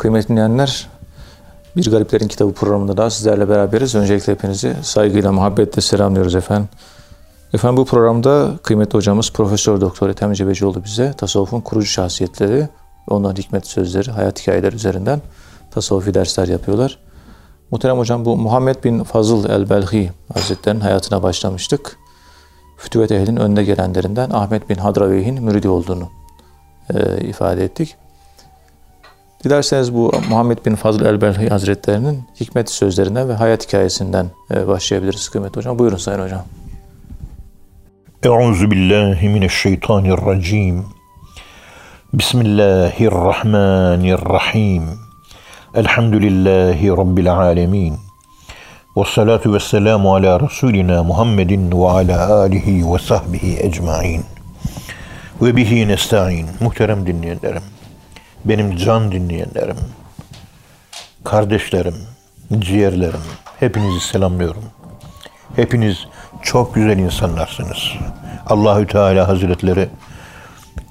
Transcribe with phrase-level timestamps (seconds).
[0.00, 0.88] Kıymetli dinleyenler,
[1.76, 3.94] Bir Gariplerin Kitabı programında daha sizlerle beraberiz.
[3.94, 6.68] Öncelikle hepinizi saygıyla, muhabbetle selamlıyoruz efendim.
[7.54, 12.68] Efendim bu programda kıymetli hocamız Profesör Doktor Ethem Cebecioğlu bize tasavvufun kurucu şahsiyetleri,
[13.08, 15.20] onların hikmet sözleri, hayat hikayeleri üzerinden
[15.70, 16.98] tasavvufi dersler yapıyorlar.
[17.70, 21.96] Muhterem hocam bu Muhammed bin Fazıl el-Belhi Hazretleri'nin hayatına başlamıştık.
[22.76, 26.08] Fütüvet ehlinin önde gelenlerinden Ahmet bin Hadraveyh'in müridi olduğunu
[26.94, 27.96] e, ifade ettik.
[29.44, 35.58] Dilerseniz bu Muhammed bin Fazıl el-Belhi Hazretlerinin hikmet sözlerinden ve hayat hikayesinden e, başlayabiliriz kıymetli
[35.58, 35.78] hocam.
[35.78, 36.42] Buyurun sayın hocam.
[38.22, 40.84] Euzu billahi mineşşeytanirracim.
[42.12, 44.82] Bismillahirrahmanirrahim.
[45.74, 47.94] Elhamdülillahi rabbil alamin.
[48.96, 54.24] Ve salatu ve selamu ala Resulina Muhammedin ve ala alihi ve sahbihi ecmain.
[55.42, 56.46] Ve bihi nesta'in.
[56.60, 57.62] Muhterem dinleyenlerim,
[58.44, 59.76] benim can dinleyenlerim,
[61.24, 61.96] kardeşlerim,
[62.58, 63.20] ciğerlerim,
[63.60, 64.64] hepinizi selamlıyorum.
[65.56, 66.06] Hepiniz
[66.42, 67.78] çok güzel insanlarsınız.
[68.46, 69.88] Allahü Teala Hazretleri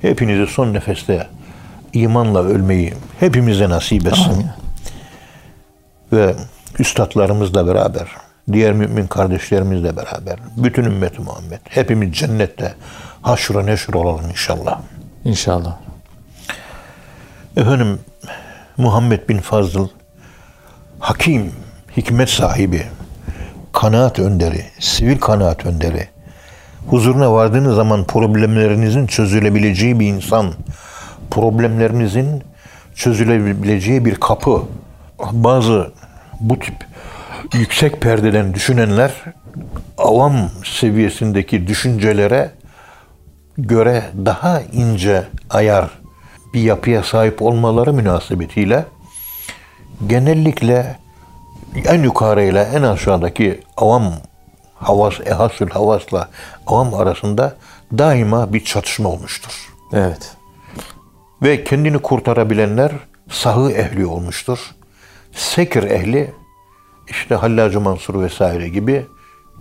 [0.01, 1.27] hepinizi son nefeste
[1.93, 4.31] imanla ölmeyi hepimize nasip etsin.
[4.31, 4.47] Amin.
[6.13, 6.35] Ve
[6.79, 8.07] üstadlarımızla beraber,
[8.51, 12.73] diğer mümin kardeşlerimizle beraber, bütün ümmet Muhammed, hepimiz cennette
[13.21, 14.81] haşra neşr olalım inşallah.
[15.25, 15.88] İnşallah.
[17.57, 17.99] Efendim
[18.77, 19.87] Muhammed bin Fazıl
[20.99, 21.51] hakim,
[21.97, 22.81] hikmet sahibi,
[23.73, 26.07] kanaat önderi, sivil kanaat önderi,
[26.87, 30.53] huzuruna vardığınız zaman problemlerinizin çözülebileceği bir insan,
[31.31, 32.43] problemlerinizin
[32.95, 34.61] çözülebileceği bir kapı.
[35.31, 35.91] Bazı
[36.39, 36.75] bu tip
[37.53, 39.11] yüksek perdeden düşünenler
[39.97, 42.51] avam seviyesindeki düşüncelere
[43.57, 45.89] göre daha ince ayar
[46.53, 48.85] bir yapıya sahip olmaları münasebetiyle
[50.07, 50.99] genellikle
[51.85, 54.13] en yukarıyla en aşağıdaki avam
[54.75, 56.29] havas, ehasül havasla
[56.67, 57.55] avam arasında
[57.97, 59.73] daima bir çatışma olmuştur.
[59.93, 60.35] Evet.
[61.41, 62.91] Ve kendini kurtarabilenler
[63.29, 64.59] sahı ehli olmuştur.
[65.31, 66.33] Sekir ehli
[67.07, 69.05] işte Hallacı Mansur vesaire gibi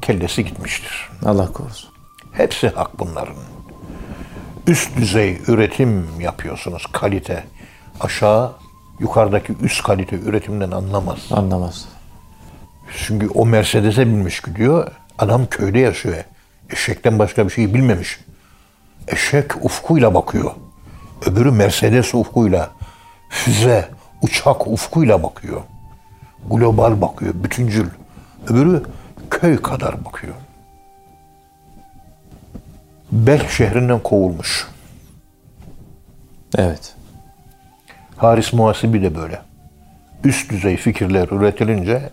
[0.03, 1.11] kellesi gitmiştir.
[1.25, 1.91] Allah korusun.
[2.33, 3.35] Hepsi hak bunların.
[4.69, 7.45] Üst düzey üretim yapıyorsunuz, kalite.
[8.01, 8.53] Aşağı,
[9.01, 11.19] yukarıdaki üst kalite üretimden anlamaz.
[11.31, 11.89] Anlamaz.
[12.97, 16.17] Çünkü o Mercedes'e binmiş gidiyor, adam köyde yaşıyor.
[16.71, 18.21] Eşekten başka bir şey bilmemiş.
[19.09, 20.51] Eşek ufkuyla bakıyor.
[21.27, 22.71] Öbürü Mercedes ufkuyla,
[23.29, 23.89] füze,
[24.23, 25.63] uçak ufkuyla bakıyor.
[26.51, 27.87] Global bakıyor, bütüncül.
[28.49, 28.83] Öbürü
[29.31, 30.35] köy kadar bakıyor.
[33.13, 34.69] Belk şehrinden kovulmuş.
[36.57, 36.95] Evet.
[38.17, 39.43] Haris Muhasibi de böyle.
[40.25, 42.11] Üst düzey fikirler üretilince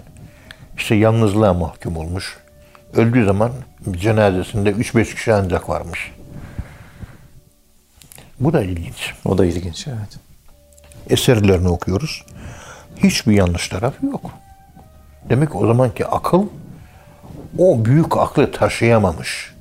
[0.78, 2.38] işte yalnızlığa mahkum olmuş.
[2.94, 3.52] Öldüğü zaman
[3.92, 6.12] cenazesinde 3-5 kişi ancak varmış.
[8.40, 9.14] Bu da ilginç.
[9.26, 9.88] O da ilginç.
[9.88, 10.20] Evet.
[11.10, 12.26] Eserlerini okuyoruz.
[12.98, 14.32] Hiçbir yanlış tarafı yok.
[15.30, 16.48] Demek o zamanki akıl
[17.58, 19.55] o büyük aklı taşıyamamış.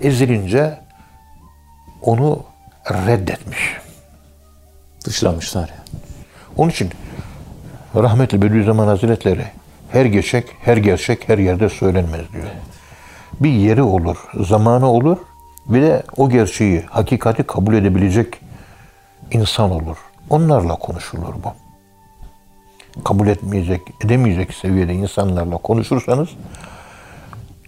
[0.00, 0.78] Ezilince
[2.02, 2.42] onu
[2.90, 3.76] reddetmiş.
[5.04, 6.00] Dışlamışlar yani.
[6.56, 6.90] Onun için
[7.94, 9.44] rahmetli Bediüzzaman Hazretleri
[9.90, 12.44] her gerçek, her gerçek her yerde söylenmez diyor.
[13.40, 15.18] Bir yeri olur, zamanı olur
[15.68, 18.40] bir de o gerçeği, hakikati kabul edebilecek
[19.30, 19.96] insan olur.
[20.30, 21.52] Onlarla konuşulur bu.
[23.04, 26.28] Kabul etmeyecek, edemeyecek seviyede insanlarla konuşursanız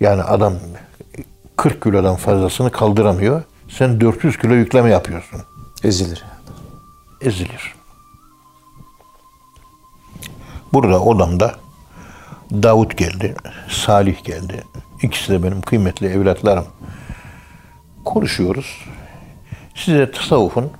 [0.00, 0.54] yani adam
[1.58, 3.42] 40 kilodan fazlasını kaldıramıyor.
[3.68, 5.40] Sen 400 kilo yükleme yapıyorsun.
[5.84, 6.24] Ezilir.
[7.20, 7.74] ezilir.
[10.72, 11.54] Burada odamda
[12.52, 13.34] Davut geldi,
[13.68, 14.64] Salih geldi.
[15.02, 16.66] İkisi de benim kıymetli evlatlarım.
[18.04, 18.84] Konuşuyoruz.
[19.74, 20.70] Size tasavvufun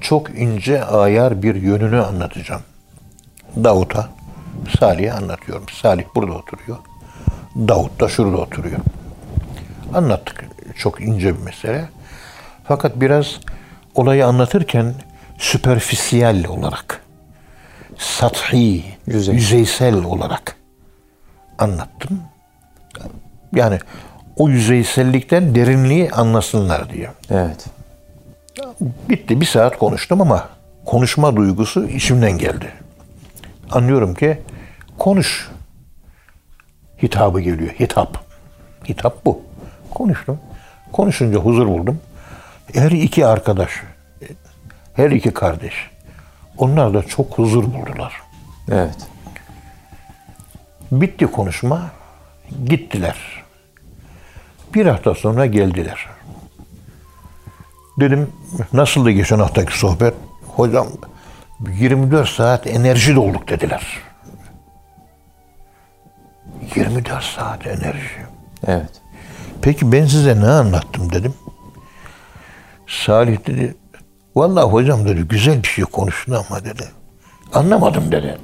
[0.00, 2.62] çok ince ayar bir yönünü anlatacağım.
[3.64, 4.08] Davut'a,
[4.78, 5.64] Salih'e anlatıyorum.
[5.82, 6.78] Salih burada oturuyor.
[7.56, 8.80] Davut da şurada oturuyor.
[9.94, 10.44] Anlattık.
[10.76, 11.88] Çok ince bir mesele.
[12.64, 13.40] Fakat biraz
[13.94, 14.94] olayı anlatırken
[15.38, 17.00] süperfisiyel olarak,
[17.98, 19.34] sathi, Yüzey.
[19.34, 20.56] yüzeysel olarak
[21.58, 22.20] anlattım.
[23.54, 23.78] Yani
[24.36, 27.10] o yüzeysellikten derinliği anlasınlar diye.
[27.30, 27.66] Evet.
[29.08, 29.40] Bitti.
[29.40, 30.48] Bir saat konuştum ama
[30.84, 32.72] konuşma duygusu içimden geldi.
[33.70, 34.38] Anlıyorum ki
[34.98, 35.50] konuş
[37.02, 37.70] hitabı geliyor.
[37.80, 38.24] Hitap.
[38.88, 39.42] Hitap bu.
[39.94, 40.38] Konuştum.
[40.92, 42.00] Konuşunca huzur buldum.
[42.74, 43.70] Her iki arkadaş,
[44.94, 45.92] her iki kardeş
[46.58, 48.22] Onlar da çok huzur buldular.
[48.70, 48.96] Evet.
[50.92, 51.90] Bitti konuşma.
[52.64, 53.16] Gittiler.
[54.74, 56.06] Bir hafta sonra geldiler.
[58.00, 58.30] Dedim
[58.72, 60.14] nasıldı geçen haftaki sohbet?
[60.46, 60.86] Hocam
[61.60, 63.98] 24 saat enerji dolduk dediler.
[66.74, 68.26] 24 saat enerji.
[68.66, 69.01] Evet.
[69.62, 71.34] Peki ben size ne anlattım dedim.
[72.86, 73.74] Salih dedi.
[74.36, 76.84] Vallahi hocam dedi güzel bir şey konuştun ama dedi.
[77.54, 78.38] Anlamadım dedi.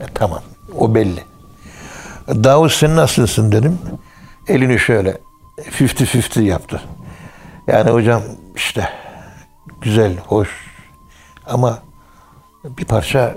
[0.00, 0.42] E, tamam
[0.78, 1.20] o belli.
[2.28, 3.78] Davut sen nasılsın dedim.
[4.48, 5.18] Elini şöyle
[5.58, 6.80] 50-50 yaptı.
[7.66, 8.22] Yani hocam
[8.56, 8.88] işte
[9.80, 10.48] güzel, hoş
[11.46, 11.78] ama
[12.64, 13.34] bir parça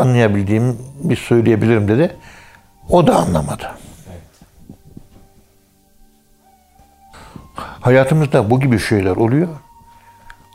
[0.00, 2.16] anlayabildiğim bir söyleyebilirim dedi.
[2.88, 3.70] O da anlamadı.
[7.82, 9.48] Hayatımızda bu gibi şeyler oluyor.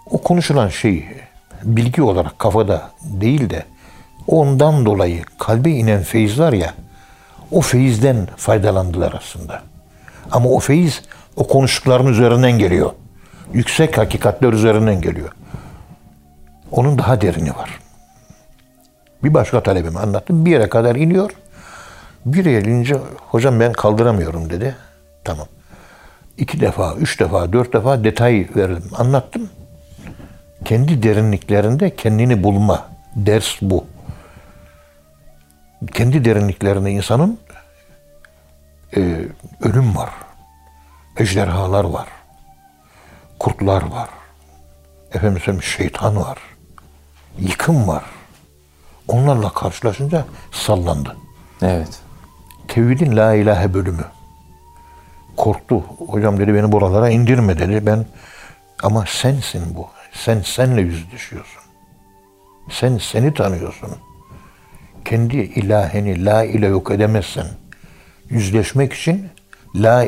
[0.05, 1.05] O konuşulan şey
[1.63, 3.65] bilgi olarak kafada değil de
[4.27, 6.73] ondan dolayı kalbe inen feyiz var ya
[7.51, 9.61] o feyizden faydalandılar aslında.
[10.31, 11.01] Ama o feyiz
[11.35, 12.91] o konuştukların üzerinden geliyor.
[13.53, 15.31] Yüksek hakikatler üzerinden geliyor.
[16.71, 17.79] Onun daha derini var.
[19.23, 20.45] Bir başka talebime anlattım.
[20.45, 21.31] Bir yere kadar iniyor.
[22.25, 24.75] Bir yere inince hocam ben kaldıramıyorum dedi.
[25.23, 25.47] Tamam.
[26.37, 28.89] İki defa, üç defa, dört defa detay verdim.
[28.97, 29.49] Anlattım.
[30.65, 32.89] Kendi derinliklerinde kendini bulma.
[33.15, 33.85] Ders bu.
[35.93, 37.39] Kendi derinliklerinde insanın
[38.95, 39.27] e,
[39.61, 40.09] ölüm var.
[41.17, 42.07] Ejderhalar var.
[43.39, 44.09] Kurtlar var.
[45.13, 46.37] Efendim şeytan var.
[47.39, 48.03] Yıkım var.
[49.07, 51.17] Onlarla karşılaşınca sallandı.
[51.61, 51.99] Evet.
[52.67, 54.03] Tevhidin la ilahe bölümü.
[55.37, 55.83] Korktu.
[56.07, 57.85] Hocam dedi beni buralara indirme dedi.
[57.85, 58.05] Ben
[58.83, 59.87] ama sensin bu.
[60.13, 61.61] Sen senle yüzleşiyorsun.
[62.69, 63.89] Sen seni tanıyorsun.
[65.05, 67.47] Kendi ilaheni la ile yok edemezsen
[68.29, 69.27] yüzleşmek için
[69.75, 70.05] la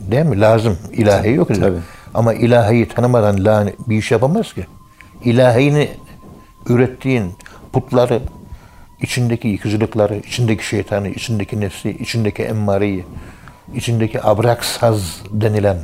[0.00, 0.40] değil mi?
[0.40, 0.78] Lazım.
[0.92, 1.48] İlahi yok.
[1.48, 1.78] Tabii.
[2.14, 4.66] Ama ilahiyi tanımadan la bir iş yapamaz ki.
[5.24, 5.90] İlahini
[6.68, 7.32] ürettiğin
[7.72, 8.20] putları,
[9.00, 13.04] içindeki yıkıcılıkları, içindeki şeytanı, içindeki nefsi, içindeki emmareyi,
[13.74, 15.78] içindeki abraksaz denilen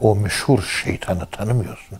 [0.00, 1.98] o meşhur şeytanı tanımıyorsun.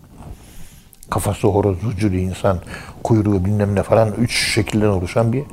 [1.11, 2.61] Kafası horoz, vücudu insan,
[3.03, 5.45] kuyruğu bilmem ne falan üç şekilden oluşan bir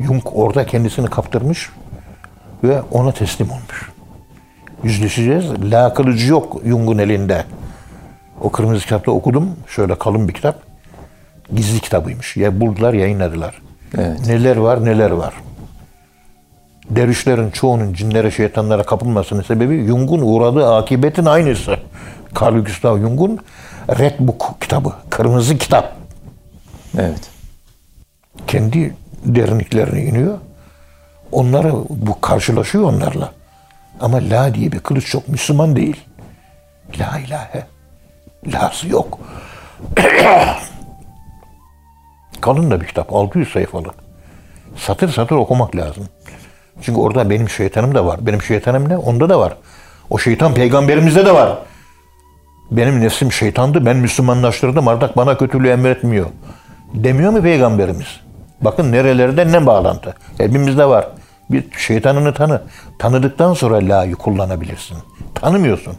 [0.00, 1.70] Jung orada kendisini kaptırmış
[2.64, 3.90] ve ona teslim olmuş.
[4.82, 5.44] Yüzleşeceğiz.
[5.70, 7.44] La kılıcı yok Jung'un elinde.
[8.40, 9.56] O kırmızı kitapta okudum.
[9.66, 10.62] Şöyle kalın bir kitap.
[11.54, 12.36] Gizli kitabıymış.
[12.36, 13.62] Ya buldular, yayınladılar.
[13.98, 14.26] Evet.
[14.26, 15.34] Neler var, neler var.
[16.90, 21.76] Dervişlerin çoğunun cinlere, şeytanlara kapılmasının sebebi Jung'un uğradığı akibetin aynısı.
[22.40, 23.38] Carl Gustav Jung'un
[23.98, 25.96] Red Book kitabı, kırmızı kitap.
[26.98, 27.30] Evet.
[28.46, 28.94] Kendi
[29.24, 30.38] derinliklerine iniyor.
[31.32, 33.32] Onları bu karşılaşıyor onlarla.
[34.00, 36.04] Ama la diye bir kılıç çok Müslüman değil.
[36.98, 37.66] La ilahe.
[38.46, 39.18] Lası yok.
[42.40, 43.12] Kalın da bir kitap.
[43.12, 43.88] 600 sayfalı.
[44.76, 46.08] Satır satır okumak lazım.
[46.82, 48.26] Çünkü orada benim şeytanım da var.
[48.26, 48.96] Benim şeytanım ne?
[48.96, 49.56] Onda da var.
[50.10, 51.58] O şeytan peygamberimizde de var.
[52.70, 53.86] Benim nefsim şeytandı.
[53.86, 54.88] Ben Müslümanlaştırdım.
[54.88, 56.26] Artık bana kötülüğü emretmiyor.
[56.94, 58.20] Demiyor mu peygamberimiz?
[58.60, 60.14] Bakın nerelerde ne bağlantı.
[60.38, 61.08] Hepimizde var.
[61.50, 62.62] Bir şeytanını tanı.
[62.98, 64.96] Tanıdıktan sonra la'yı kullanabilirsin.
[65.34, 65.94] Tanımıyorsun.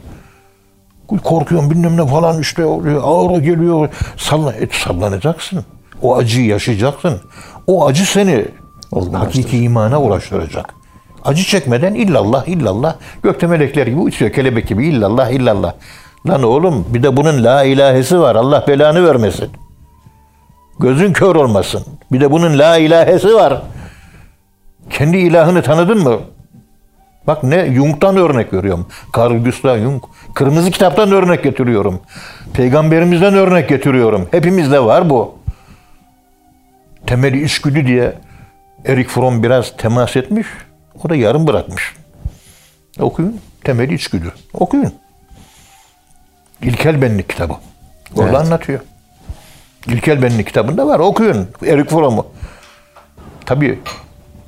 [1.23, 2.63] Korkuyorum bilmem ne falan işte.
[3.03, 3.89] Ağır geliyor.
[4.17, 5.65] Sallan, e, sallanacaksın.
[6.01, 7.21] O acıyı yaşayacaksın.
[7.67, 8.45] O acı seni
[8.91, 10.73] hakiki imana ulaştıracak.
[11.25, 15.73] Acı çekmeden illallah illallah gökte melekler gibi uçuyor kelebek gibi illallah illallah.
[16.27, 18.35] Lan oğlum bir de bunun la ilahesi var.
[18.35, 19.49] Allah belanı vermesin.
[20.79, 21.83] Gözün kör olmasın.
[22.11, 23.61] Bir de bunun la ilahesi var.
[24.89, 26.19] Kendi ilahını tanıdın mı?
[27.27, 28.87] Bak ne Jung'dan örnek veriyorum.
[29.17, 30.03] Carl Gustav Jung.
[30.33, 31.99] Kırmızı kitaptan örnek getiriyorum.
[32.53, 34.27] Peygamberimizden örnek getiriyorum.
[34.31, 35.35] Hepimizde var bu.
[37.07, 38.13] Temeli içgüdü diye
[38.85, 40.47] Erik Fromm biraz temas etmiş.
[41.03, 41.95] O da yarım bırakmış.
[42.99, 43.39] Okuyun.
[43.63, 44.33] Temeli içgüdü.
[44.53, 44.93] Okuyun.
[46.61, 47.53] İlkel Benlik kitabı.
[48.15, 48.41] Orada Evet.
[48.41, 48.79] anlatıyor.
[49.87, 50.99] İlkel Benlik kitabında var.
[50.99, 51.47] Okuyun.
[51.65, 52.27] Erik Fromm'u.
[53.45, 53.79] Tabii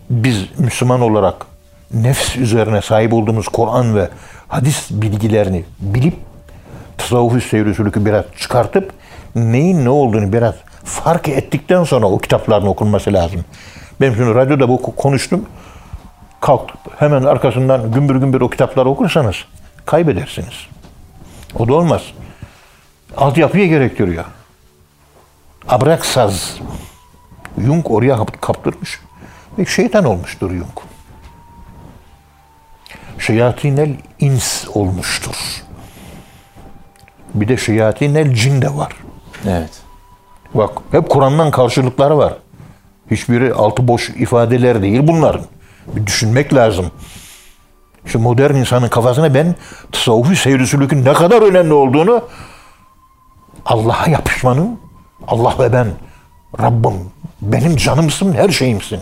[0.09, 1.45] biz Müslüman olarak
[1.93, 4.09] nefs üzerine sahip olduğumuz Kur'an ve
[4.47, 6.15] hadis bilgilerini bilip
[6.97, 8.93] tasavvuf seyri biraz çıkartıp
[9.35, 13.45] neyin ne olduğunu biraz fark ettikten sonra o kitapların okunması lazım.
[14.01, 15.46] Ben şimdi radyoda bu konuştum.
[16.39, 19.36] Kalk hemen arkasından gümbür gümbür o kitapları okursanız
[19.86, 20.67] kaybedersiniz.
[21.60, 22.01] O da olmaz.
[23.17, 24.25] Altyapıya gerektiriyor.
[25.67, 26.58] Abraksaz.
[27.58, 29.00] Jung oraya kap- kaptırmış.
[29.58, 30.79] Ve şeytan olmuştur Jung.
[33.20, 35.36] Şeyatinel ins olmuştur.
[37.34, 38.93] Bir de şeyatinel cin de var.
[39.48, 39.81] Evet.
[40.53, 42.34] Bak hep Kur'an'dan karşılıkları var.
[43.12, 45.46] Hiçbiri altı boş ifadeler değil bunların.
[45.96, 46.91] Bir düşünmek lazım.
[48.06, 49.56] İşte modern insanın kafasına ben
[49.91, 52.24] tasavvufi seyri sülükün ne kadar önemli olduğunu
[53.65, 54.80] Allah'a yapışmanın
[55.27, 55.88] Allah ve ben
[56.62, 56.94] Rabbim
[57.41, 59.00] benim canımsın her şeyimsin.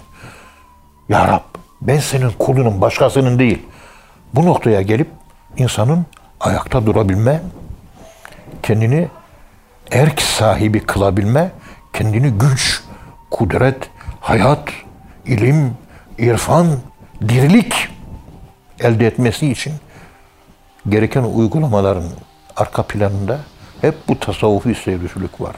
[1.10, 3.62] Ya Rab ben senin kulunum başkasının değil.
[4.34, 5.08] Bu noktaya gelip
[5.58, 6.06] insanın
[6.40, 7.42] ayakta durabilme,
[8.64, 9.08] kendini
[9.92, 11.52] erk sahibi kılabilme,
[11.94, 12.84] kendini güç,
[13.32, 13.90] kudret,
[14.30, 14.70] hayat,
[15.26, 15.74] ilim,
[16.18, 16.68] irfan,
[17.30, 17.74] dirilik
[18.80, 19.74] elde etmesi için
[20.90, 22.04] gereken uygulamaların
[22.56, 23.40] arka planında
[23.82, 25.56] hep bu tasavvufi seyrisülük var.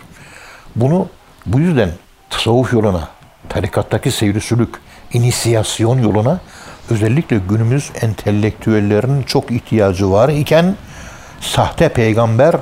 [0.75, 1.07] Bunu
[1.45, 1.89] bu yüzden
[2.29, 3.07] tasavvuf yoluna,
[3.49, 4.75] tarikattaki seyrisülük,
[5.13, 6.39] inisiyasyon yoluna
[6.89, 10.75] özellikle günümüz entelektüellerinin çok ihtiyacı var iken
[11.41, 12.55] sahte peygamber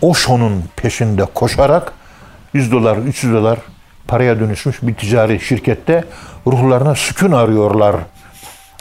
[0.00, 1.92] Osho'nun peşinde koşarak
[2.52, 3.58] 100 dolar, 300 dolar
[4.12, 6.04] paraya dönüşmüş bir ticari şirkette
[6.46, 7.96] ruhlarına sükun arıyorlar.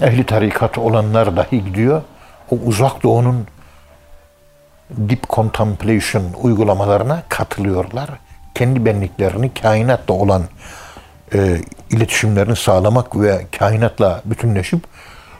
[0.01, 2.01] Ehli tarikat olanlar dahi gidiyor.
[2.51, 3.47] O uzak doğunun
[4.89, 8.09] deep contemplation uygulamalarına katılıyorlar.
[8.55, 10.43] Kendi benliklerini kainatla olan
[11.33, 11.57] e,
[11.89, 14.83] iletişimlerini sağlamak ve kainatla bütünleşip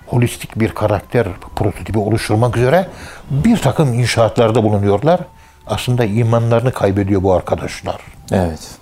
[0.08, 2.88] holistik bir karakter prototipi oluşturmak üzere
[3.30, 5.20] bir takım inşaatlarda bulunuyorlar.
[5.68, 7.98] Aslında imanlarını kaybediyor bu arkadaşlar.
[8.32, 8.81] Evet.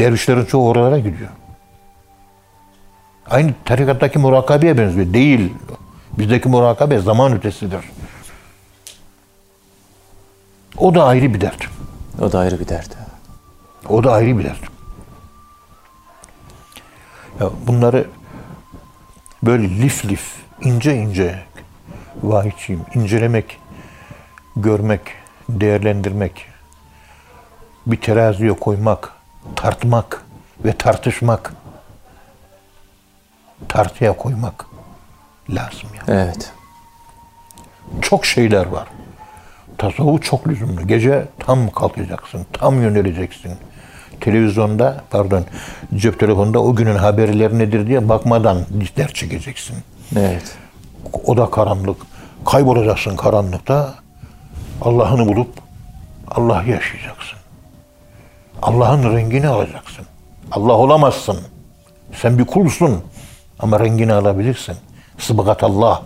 [0.00, 1.30] Dervişlerin çoğu oralara gidiyor.
[3.30, 5.12] Aynı tarikattaki murakabeye benziyor.
[5.12, 5.54] Değil.
[6.18, 7.80] Bizdeki murakabe zaman ötesidir.
[10.76, 11.68] O da ayrı bir dert.
[12.20, 12.90] O da ayrı bir dert.
[13.88, 14.60] O da ayrı bir dert.
[17.40, 18.06] Ya bunları
[19.42, 21.42] böyle lif lif, ince ince
[22.22, 23.60] vahiyçiyim, incelemek,
[24.56, 25.00] görmek,
[25.48, 26.46] değerlendirmek,
[27.86, 29.17] bir teraziye koymak,
[29.56, 30.24] tartmak
[30.64, 31.52] ve tartışmak,
[33.68, 34.66] tartıya koymak
[35.50, 36.20] lazım yani.
[36.20, 36.52] Evet.
[38.02, 38.88] Çok şeyler var.
[39.78, 40.86] Tasavvuf çok lüzumlu.
[40.86, 43.52] Gece tam kalkacaksın, tam yöneleceksin.
[44.20, 45.44] Televizyonda, pardon,
[45.94, 48.58] cep telefonunda o günün haberleri nedir diye bakmadan
[48.96, 49.76] ders çekeceksin.
[50.16, 50.56] Evet.
[51.24, 51.96] O da karanlık.
[52.44, 53.94] Kaybolacaksın karanlıkta.
[54.82, 55.50] Allah'ını bulup
[56.30, 57.38] Allah yaşayacaksın.
[58.62, 60.06] Allah'ın rengini alacaksın.
[60.52, 61.38] Allah olamazsın.
[62.12, 63.02] Sen bir kulsun
[63.58, 64.76] ama rengini alabilirsin.
[65.18, 66.02] Sıbgat Allah.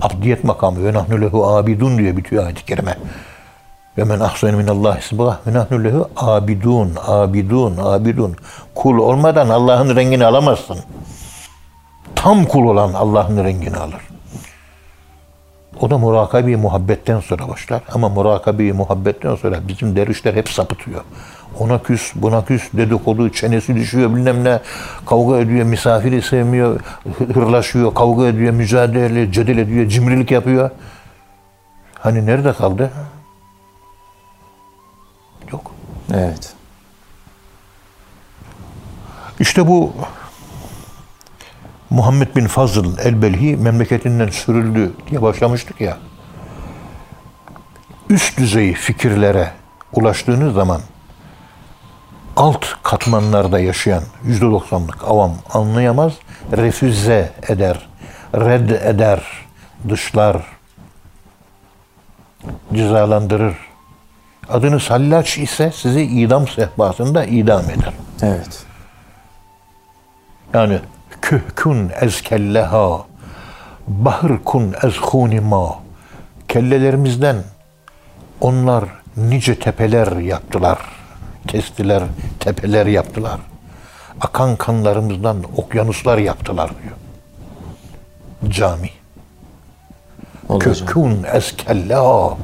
[0.00, 2.98] Abdiyet makamı ve nahnu lehu abidun diye bitiyor ayet-i kerime.
[3.98, 8.36] Ve men ahsen minallahi sıbga ve nahnu lehu abidun, abidun, abidun.
[8.74, 10.78] Kul olmadan Allah'ın rengini alamazsın.
[12.16, 14.09] Tam kul olan Allah'ın rengini alır.
[15.78, 17.82] O da murakabi muhabbetten sonra başlar.
[17.92, 21.04] Ama murakabi muhabbetten sonra bizim dervişler hep sapıtıyor.
[21.58, 24.60] Ona küs, buna küs, dedikodu, çenesi düşüyor, bilmem ne.
[25.06, 26.80] Kavga ediyor, misafiri sevmiyor,
[27.34, 30.70] hırlaşıyor, kavga ediyor, mücadele, cedel ediyor, cimrilik yapıyor.
[31.94, 32.90] Hani nerede kaldı?
[35.52, 35.72] Yok.
[36.14, 36.54] Evet.
[39.40, 39.92] İşte bu
[41.90, 45.98] Muhammed bin Fazıl el-Belhi memleketinden sürüldü diye başlamıştık ya.
[48.08, 49.50] Üst düzey fikirlere
[49.92, 50.80] ulaştığınız zaman
[52.36, 56.12] alt katmanlarda yaşayan yüzde doksanlık avam anlayamaz,
[56.56, 57.88] refüze eder,
[58.34, 59.22] red eder,
[59.88, 60.36] dışlar,
[62.74, 63.54] cezalandırır.
[64.48, 67.92] Adını sallaç ise sizi idam sehpasında idam eder.
[68.22, 68.64] Evet.
[70.54, 70.80] Yani
[71.22, 73.06] kühkün ez kelleha,
[73.88, 75.78] bahır kun ez hunima.
[76.48, 77.36] Kellelerimizden
[78.40, 78.84] onlar
[79.16, 80.78] nice tepeler yaptılar.
[81.46, 82.02] Kestiler,
[82.40, 83.40] tepeler yaptılar.
[84.20, 86.96] Akan kanlarımızdan okyanuslar yaptılar diyor.
[88.54, 88.90] Cami.
[90.60, 92.36] Kökün ez kelleha,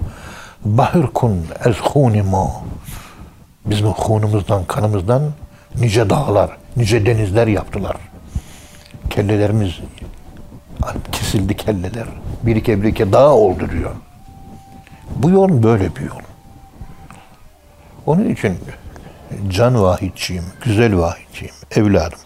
[0.64, 2.50] bahır kun ez hunima.
[3.64, 5.22] Bizim hunumuzdan, kanımızdan
[5.76, 7.96] nice dağlar, nice denizler yaptılar.
[9.10, 9.80] Kellelerimiz
[11.12, 12.06] kesildi kelleler.
[12.42, 13.90] Bir iki bir iki dağ oldu diyor.
[15.16, 16.20] Bu yol böyle bir yol.
[18.06, 18.58] Onun için
[19.48, 22.18] can vahidçiyim, güzel vahidçiyim, evladım.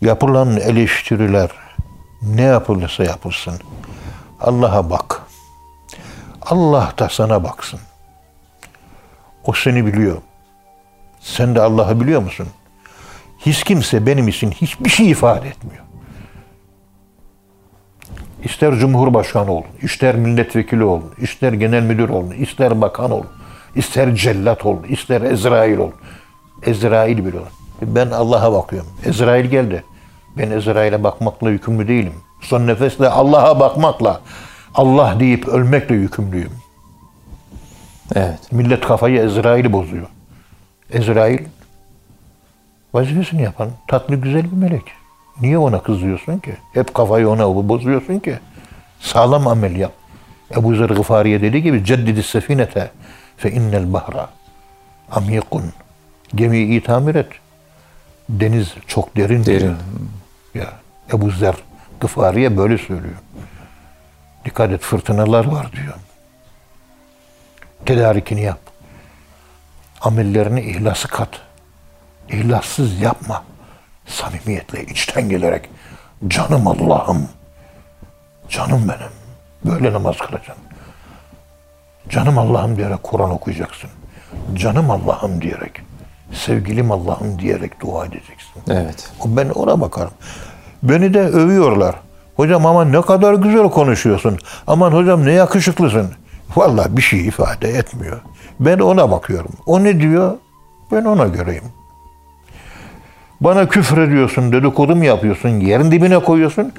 [0.00, 1.50] Yapılan eleştiriler
[2.22, 3.54] ne yapılırsa yapılsın.
[4.40, 5.22] Allah'a bak.
[6.42, 7.80] Allah da sana baksın.
[9.44, 10.16] O seni biliyor.
[11.20, 12.48] Sen de Allah'ı biliyor musun?
[13.38, 15.84] Hiç kimse benim için hiçbir şey ifade etmiyor.
[18.44, 23.26] İster cumhurbaşkanı olun, ister milletvekili olun, ister genel müdür olun, ister bakan olun,
[23.74, 25.94] ister cellat olun, ister Ezrail olun.
[26.62, 27.48] Ezrail bile olun.
[27.82, 28.90] Ben Allah'a bakıyorum.
[29.06, 29.84] Ezrail geldi.
[30.38, 32.14] Ben Ezrail'e bakmakla yükümlü değilim.
[32.40, 34.20] Son nefesle Allah'a bakmakla,
[34.74, 36.52] Allah deyip ölmekle yükümlüyüm.
[38.14, 38.52] Evet.
[38.52, 40.06] Millet kafayı Ezrail'i bozuyor.
[40.90, 41.38] Ezrail
[42.96, 44.82] vazifesini yapan tatlı güzel bir melek.
[45.40, 46.56] Niye ona kızıyorsun ki?
[46.72, 48.38] Hep kafayı ona bozuyorsun ki.
[49.00, 49.92] Sağlam amel yap.
[50.56, 52.90] Ebu Zer Gıfariye dediği gibi ceddidi sefinete
[53.36, 54.30] fe innel bahra
[55.10, 55.72] amyekun.
[56.34, 57.28] Gemiyi iyi tamir et.
[58.28, 59.44] Deniz çok derin.
[59.44, 59.76] Derin.
[60.54, 60.72] Ya
[61.12, 61.54] Ebu Zer
[62.00, 63.16] Gıfariye böyle söylüyor.
[64.44, 65.94] Dikkat et fırtınalar var diyor.
[67.86, 68.60] Tedarikini yap.
[70.00, 71.40] Amellerini ihlası kat.
[72.28, 73.44] İhlassız yapma.
[74.06, 75.70] Samimiyetle, içten gelerek.
[76.28, 77.28] Canım Allah'ım.
[78.48, 79.12] Canım benim.
[79.64, 80.54] Böyle namaz kılacaksın.
[82.08, 83.90] Canım Allah'ım diyerek Kur'an okuyacaksın.
[84.54, 85.82] Canım Allah'ım diyerek.
[86.32, 88.62] Sevgilim Allah'ım diyerek dua edeceksin.
[88.68, 89.10] Evet.
[89.24, 90.10] Ben ona bakarım.
[90.82, 91.94] Beni de övüyorlar.
[92.36, 94.38] Hocam ama ne kadar güzel konuşuyorsun.
[94.66, 96.10] Aman hocam ne yakışıklısın.
[96.56, 98.20] Vallahi bir şey ifade etmiyor.
[98.60, 99.52] Ben ona bakıyorum.
[99.66, 100.36] O ne diyor?
[100.92, 101.64] Ben ona göreyim.
[103.40, 106.72] Bana küfür ediyorsun, dedikodu mu yapıyorsun, yerin dibine koyuyorsun.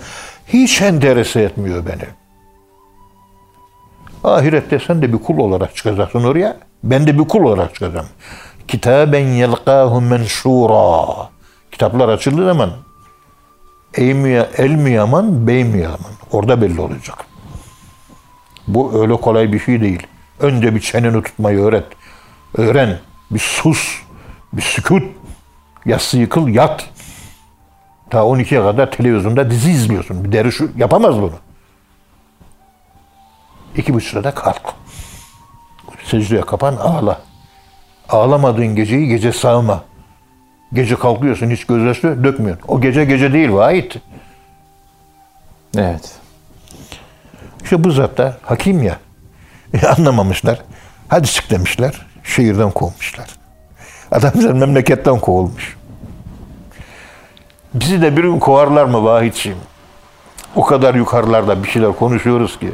[0.47, 2.07] Hiç enterese etmiyor beni.
[4.23, 6.57] Ahirette sen de bir kul olarak çıkacaksın oraya.
[6.83, 8.07] Ben de bir kul olarak çıkacağım.
[8.67, 11.29] Kitaben yelqahu menşura.
[11.71, 12.71] Kitaplar açıldığı zaman
[14.57, 16.11] el mi yaman, bey mi yaman?
[16.31, 17.25] Orada belli olacak.
[18.67, 20.07] Bu öyle kolay bir şey değil.
[20.39, 21.85] Önce bir çeneni tutmayı öğret.
[22.57, 22.99] Öğren.
[23.31, 24.01] Bir sus.
[24.53, 25.03] Bir sükut.
[25.85, 26.89] Yassı yıkıl, yat.
[28.09, 30.23] Ta 12'ye kadar televizyonda dizi izliyorsun.
[30.23, 31.35] Bir deri şu yapamaz bunu.
[33.75, 34.73] İki buçukta da kalk.
[36.03, 37.21] Secdeye kapan ağla.
[38.09, 39.83] Ağlamadığın geceyi gece sağma.
[40.73, 42.65] Gece kalkıyorsun hiç gözyaşı dökmüyorsun.
[42.67, 43.97] O gece gece değil vahit.
[45.77, 46.15] Evet.
[47.63, 48.97] İşte bu zat da hakim ya.
[49.73, 50.61] E, anlamamışlar.
[51.07, 52.05] Hadi çık demişler.
[52.23, 53.27] Şehirden kovmuşlar.
[54.11, 55.77] Adam bize memleketten kovulmuş.
[57.73, 59.57] Bizi de bir gün kovarlar mı vahitçiyim?
[60.55, 62.71] O kadar yukarılarda bir şeyler konuşuyoruz ki.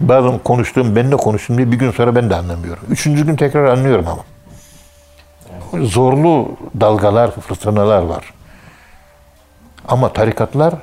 [0.00, 2.84] Bazen konuştuğum, benimle konuştuğum diye bir gün sonra ben de anlamıyorum.
[2.90, 4.24] Üçüncü gün tekrar anlıyorum ama.
[5.86, 8.34] Zorlu dalgalar, fırtınalar var.
[9.88, 10.74] Ama tarikatlar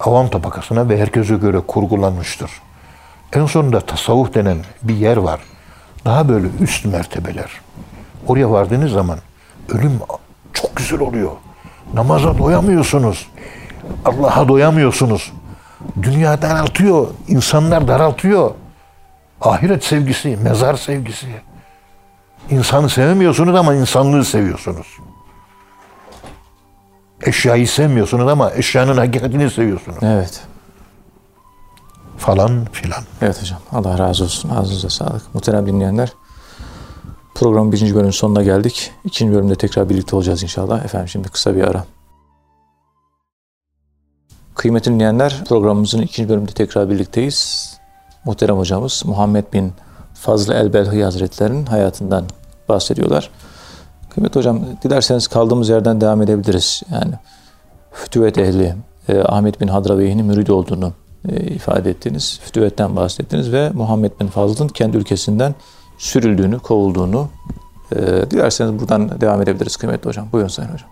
[0.00, 2.50] avam tabakasına ve herkese göre kurgulanmıştır.
[3.32, 5.40] En sonunda tasavvuf denen bir yer var.
[6.04, 7.65] Daha böyle üst mertebeler.
[8.26, 9.18] Oraya vardığınız zaman
[9.68, 10.00] ölüm
[10.52, 11.30] çok güzel oluyor.
[11.94, 13.26] Namaza doyamıyorsunuz.
[14.04, 15.32] Allah'a doyamıyorsunuz.
[16.02, 17.06] Dünya daraltıyor.
[17.28, 18.50] insanlar daraltıyor.
[19.40, 21.26] Ahiret sevgisi, mezar sevgisi.
[22.50, 24.86] İnsanı sevmiyorsunuz ama insanlığı seviyorsunuz.
[27.22, 29.98] Eşyayı sevmiyorsunuz ama eşyanın hakikatini seviyorsunuz.
[30.02, 30.42] Evet.
[32.18, 33.04] Falan filan.
[33.22, 33.58] Evet hocam.
[33.72, 34.48] Allah razı olsun.
[34.48, 35.34] Ağzınıza sağlık.
[35.34, 36.12] Muhterem dinleyenler.
[37.38, 38.92] Programın birinci bölümün sonuna geldik.
[39.04, 40.84] İkinci bölümde tekrar birlikte olacağız inşallah.
[40.84, 41.84] Efendim şimdi kısa bir ara.
[44.54, 47.70] Kıymetli dinleyenler programımızın ikinci bölümünde tekrar birlikteyiz.
[48.24, 49.72] Muhterem hocamız Muhammed bin
[50.14, 52.24] Fazıl el-Belhi Hazretleri'nin hayatından
[52.68, 53.30] bahsediyorlar.
[54.10, 56.82] Kıymetli hocam dilerseniz kaldığımız yerden devam edebiliriz.
[56.92, 57.14] Yani
[57.92, 58.74] fütüvet ehli
[59.08, 60.92] e, Ahmet bin Hadraveyi'nin müridi olduğunu
[61.28, 62.40] e, ifade ettiniz.
[62.42, 65.54] Fütüvetten bahsettiniz ve Muhammed bin Fazıl'ın kendi ülkesinden
[65.98, 67.28] sürüldüğünü, kovulduğunu
[67.92, 67.96] e,
[68.30, 70.28] dilerseniz buradan devam edebiliriz kıymetli hocam.
[70.32, 70.88] Buyurun Sayın Hocam.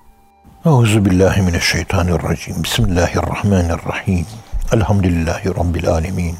[0.64, 2.62] Euzu billahi mineşşeytanirracim.
[2.64, 4.26] Bismillahirrahmanirrahim.
[4.72, 6.36] Elhamdülillahi rabbil alamin.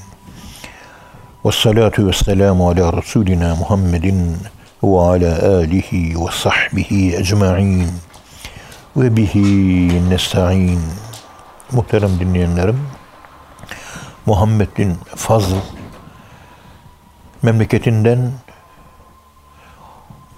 [1.45, 4.37] Ves salatu vesselamu ala rasulina Muhammedin
[4.83, 7.89] ve ala alihi ve sahbihi ecmaîn.
[8.97, 10.81] Ve bihi nesta'in.
[11.73, 12.79] Muhterem dinleyenlerim,
[14.27, 15.57] Muhammed bin Fazıl
[17.43, 18.33] memleketinden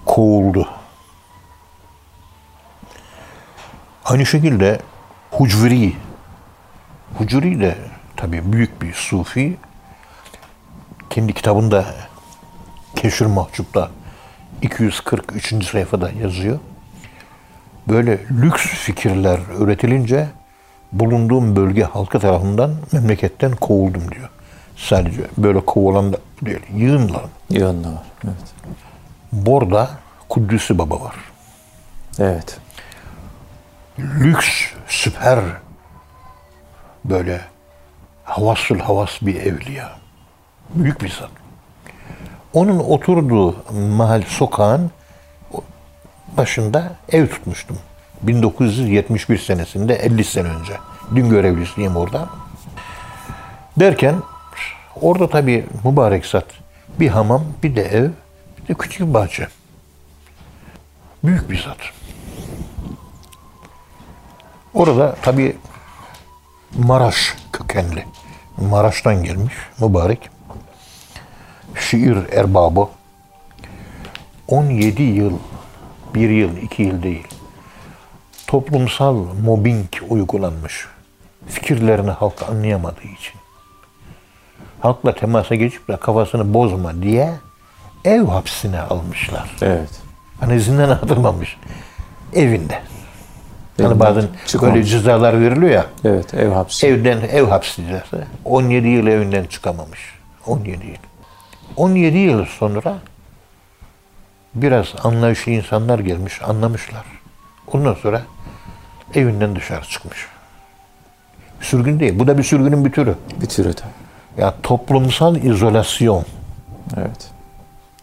[0.07, 0.67] kovuldu.
[4.05, 4.79] Aynı şekilde
[5.31, 5.93] Hucviri,
[7.17, 7.75] Hucviri de
[8.15, 9.57] tabii büyük bir sufi.
[11.09, 11.85] Kendi kitabında
[12.95, 13.91] Keşir Mahcup'ta
[14.61, 15.65] 243.
[15.65, 16.59] sayfada yazıyor.
[17.87, 20.27] Böyle lüks fikirler öğretilince
[20.91, 24.29] bulunduğum bölge halkı tarafından memleketten kovuldum diyor.
[24.75, 27.21] Sadece böyle kovulan da değil, yığınla.
[27.49, 28.03] Yığınla var.
[28.23, 28.35] Evet.
[29.31, 29.89] Borda
[30.29, 31.15] Kuddüsü Baba var.
[32.19, 32.59] Evet.
[33.99, 34.47] Lüks,
[34.87, 35.39] süper
[37.05, 37.41] böyle
[38.23, 39.91] havasül havas bir evliya.
[40.75, 41.29] Büyük bir zat.
[42.53, 44.91] Onun oturduğu mahal sokağın
[46.37, 47.77] başında ev tutmuştum.
[48.21, 50.73] 1971 senesinde 50 sene önce.
[51.15, 52.29] Dün görevlisiyim orada.
[53.79, 54.15] Derken
[55.01, 56.45] orada tabii mübarek zat
[56.99, 58.09] bir hamam, bir de ev,
[58.73, 59.47] küçük bir bahçe.
[61.23, 61.77] Büyük bir zat.
[64.73, 65.55] Orada tabii
[66.77, 68.05] Maraş kökenli.
[68.57, 70.29] Maraş'tan gelmiş mübarek.
[71.75, 72.87] Şiir erbabı.
[74.47, 75.33] 17 yıl,
[76.15, 77.27] bir yıl, iki yıl değil.
[78.47, 80.87] Toplumsal mobbing uygulanmış.
[81.47, 83.33] Fikirlerini halk anlayamadığı için.
[84.79, 87.33] Halkla temasa geçip de kafasını bozma diye
[88.07, 89.55] ev hapsine almışlar.
[89.61, 89.89] Evet.
[90.39, 91.57] Hani zindana atılmamış.
[92.33, 92.81] Evinde.
[93.81, 94.75] Hani bazen çıkmamış.
[94.75, 95.85] böyle cezalar veriliyor ya.
[96.05, 96.33] Evet.
[96.33, 96.87] Ev hapsi.
[96.87, 98.23] Evden ev hapsi cezası.
[98.45, 99.99] 17 yıl evinden çıkamamış.
[100.45, 100.95] 17 yıl.
[101.75, 102.97] 17 yıl sonra
[104.55, 107.05] biraz anlayışlı insanlar gelmiş, anlamışlar.
[107.73, 108.21] Ondan sonra
[109.15, 110.25] evinden dışarı çıkmış.
[111.61, 112.19] Sürgün değil.
[112.19, 113.15] Bu da bir sürgünün bir türü.
[113.41, 113.83] Bir tür öte.
[114.37, 116.25] Ya toplumsal izolasyon.
[116.97, 117.36] Evet.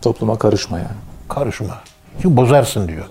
[0.04, 0.88] Topluma karışma yani.
[1.28, 1.80] Karışma.
[2.22, 3.04] Çünkü bozarsın diyor.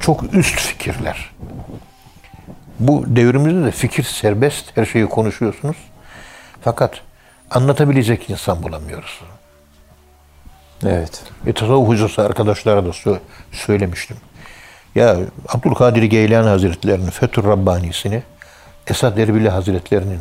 [0.00, 1.30] Çok üst fikirler.
[2.80, 4.76] Bu devrimizde de fikir serbest.
[4.76, 5.76] Her şeyi konuşuyorsunuz.
[6.60, 7.00] Fakat
[7.50, 9.20] anlatabilecek insan bulamıyoruz.
[10.86, 11.22] Evet.
[11.46, 13.18] E, tasavvuf hocası arkadaşlara da sö-
[13.52, 14.16] söylemiştim.
[14.94, 15.16] Ya
[15.48, 18.22] Abdülkadir Geylani Hazretleri'nin Fethur Rabbani'sini
[18.86, 20.20] Esad Erbili Hazretlerinin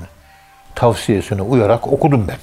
[0.76, 2.38] tavsiyesine uyarak okudum ben.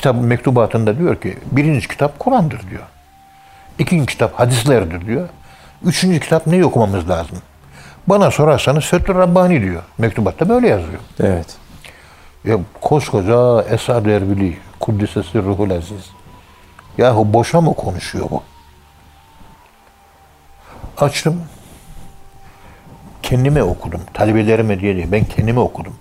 [0.00, 2.82] Kitabın mektubatında diyor ki birinci kitap Kur'an'dır diyor.
[3.78, 5.28] İkinci kitap hadislerdir diyor.
[5.84, 7.38] Üçüncü kitap ne okumamız lazım?
[8.06, 9.82] Bana sorarsanız Fethur Rabbani diyor.
[9.98, 11.00] Mektubatta böyle yazıyor.
[11.20, 11.56] Evet.
[12.44, 16.10] Ya koskoca Esad Erbili, Kuddisesi Ruhul Aziz.
[16.98, 18.42] Yahu boşa mı konuşuyor bu?
[20.98, 21.42] Açtım.
[23.22, 24.00] Kendime okudum.
[24.14, 25.08] Talebelerime diye değil.
[25.12, 25.94] Ben kendime okudum.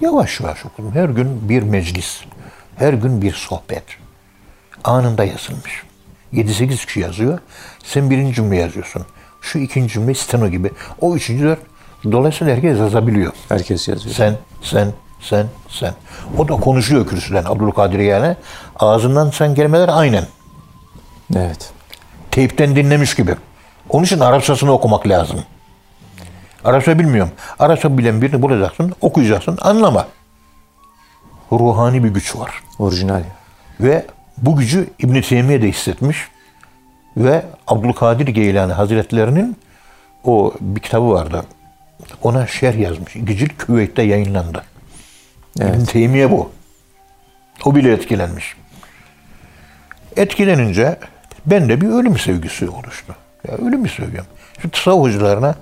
[0.00, 0.94] Yavaş yavaş okudum.
[0.94, 2.24] Her gün bir meclis.
[2.78, 3.84] Her gün bir sohbet.
[4.84, 5.82] Anında yazılmış.
[6.32, 7.38] 7-8 kişi yazıyor.
[7.84, 9.06] Sen birinci cümle yazıyorsun.
[9.40, 10.70] Şu ikinci cümle steno gibi.
[11.00, 11.58] O üçüncü dört.
[12.12, 13.32] Dolayısıyla herkes yazabiliyor.
[13.48, 14.14] Herkes yazıyor.
[14.14, 15.94] Sen, sen, sen, sen.
[16.38, 18.36] O da konuşuyor kürsüden Abdülkadir yani.
[18.76, 20.24] Ağzından sen kelimeler aynen.
[21.36, 21.70] Evet.
[22.30, 23.36] Teypten dinlemiş gibi.
[23.88, 25.44] Onun için Arapçasını okumak lazım.
[26.64, 27.32] Arapça bilmiyorum.
[27.58, 30.06] Arapça bilen birini bulacaksın, okuyacaksın, anlama.
[31.52, 32.62] Ruhani bir güç var.
[32.78, 33.22] Orijinal.
[33.80, 34.06] Ve
[34.36, 36.28] bu gücü İbn Teymiye de hissetmiş.
[37.16, 39.56] Ve Abdülkadir Geylani Hazretlerinin
[40.24, 41.44] o bir kitabı vardı.
[42.22, 43.16] Ona şerh yazmış.
[43.16, 44.62] İki Küveyt'te yayınlandı.
[45.60, 45.74] Evet.
[45.76, 46.50] İbn Teymiye bu.
[47.64, 48.56] O bile etkilenmiş.
[50.16, 50.98] Etkilenince
[51.46, 53.16] bende bir ölüm sevgisi oluştu.
[53.48, 54.30] Ya ölümü seviyorum.
[54.62, 55.54] Şu tasavvuf hocalarına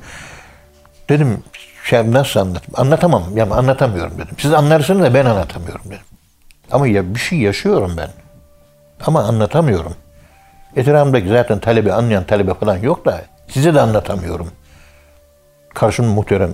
[1.09, 1.43] dedim
[1.87, 2.73] şey nasıl anlatayım?
[2.75, 3.23] Anlatamam.
[3.35, 4.37] Yani anlatamıyorum dedim.
[4.39, 6.05] Siz anlarsınız da ben anlatamıyorum dedim.
[6.71, 8.09] Ama ya bir şey yaşıyorum ben.
[9.07, 9.95] Ama anlatamıyorum.
[10.77, 14.51] Etrafımdaki zaten talebe, anlayan talebe falan yok da size de anlatamıyorum.
[15.75, 16.51] Karşımda muhterem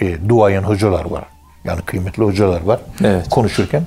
[0.00, 1.24] e, duayen hocalar var.
[1.64, 2.80] Yani kıymetli hocalar var.
[3.04, 3.28] Evet.
[3.28, 3.82] Konuşurken.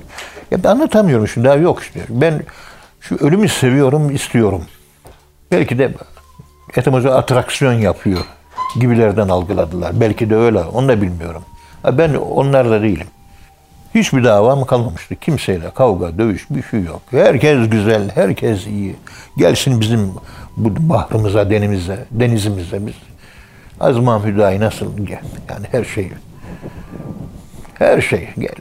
[0.50, 2.00] Ya ben anlatamıyorum şimdi daha yok işte.
[2.08, 2.42] Ben
[3.00, 4.64] şu ölümü seviyorum, istiyorum.
[5.52, 5.94] Belki de
[6.76, 8.24] Ethem Hoca atraksiyon yapıyor
[8.80, 10.00] gibilerden algıladılar.
[10.00, 10.58] Belki de öyle.
[10.60, 11.42] Onu da bilmiyorum.
[11.92, 13.06] Ben onlarda değilim.
[13.94, 15.16] Hiçbir davam kalmamıştı.
[15.16, 17.02] Kimseyle kavga, dövüş bir şey yok.
[17.10, 18.96] Herkes güzel, herkes iyi.
[19.36, 20.12] Gelsin bizim
[20.56, 22.94] bu bahrımıza, denimize, denizimize biz.
[23.80, 25.22] Azma Hüdayi nasıl gel?
[25.48, 26.12] Yani her şey.
[27.74, 28.54] Her şey gel.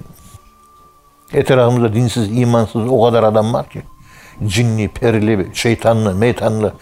[1.34, 3.82] Etrafımızda dinsiz, imansız o kadar adam var ki.
[4.46, 6.74] Cinli, perili, şeytanlı, meytanlı,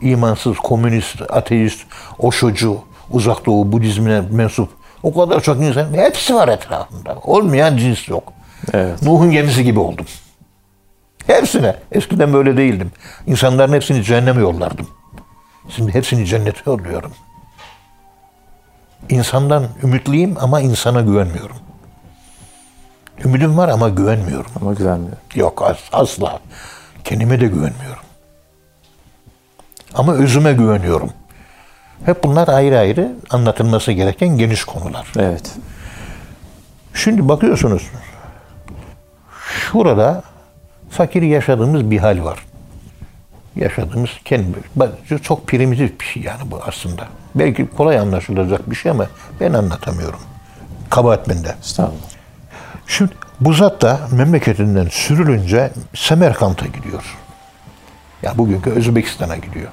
[0.00, 1.80] imansız, komünist, ateist,
[2.18, 2.78] o çocuğu,
[3.10, 4.68] uzak doğu Budizmine mensup.
[5.02, 7.16] O kadar çok insan, hepsi var etrafımda.
[7.22, 8.32] Olmayan cins yok.
[8.72, 9.02] Evet.
[9.02, 10.06] Nuh'un gemisi gibi oldum.
[11.26, 11.76] Hepsine.
[11.92, 12.92] Eskiden böyle değildim.
[13.26, 14.86] İnsanların hepsini cehenneme yollardım.
[15.68, 17.12] Şimdi hepsini cennete yolluyorum.
[19.08, 21.56] İnsandan ümitliyim ama insana güvenmiyorum.
[23.24, 24.50] Ümidim var ama güvenmiyorum.
[24.60, 25.16] Ama güvenmiyor.
[25.34, 26.40] Yok as- asla.
[27.04, 28.03] Kendime de güvenmiyorum.
[29.94, 31.10] Ama özüme güveniyorum.
[32.04, 35.12] Hep bunlar ayrı ayrı anlatılması gereken geniş konular.
[35.18, 35.52] Evet.
[36.94, 37.90] Şimdi bakıyorsunuz.
[39.60, 40.22] Şurada
[40.90, 42.38] fakir yaşadığımız bir hal var.
[43.56, 44.58] yaşadığımız kendi
[45.22, 47.08] çok primitif bir şey yani bu aslında.
[47.34, 49.06] Belki kolay anlaşılacak bir şey ama
[49.40, 50.20] ben anlatamıyorum.
[50.90, 51.54] Kabahat bende.
[51.60, 52.00] Estağfurullah.
[52.86, 57.16] Şimdi bu zat da memleketinden sürülünce Semerkant'a gidiyor.
[58.22, 59.68] Ya bugünkü Özbekistan'a gidiyor.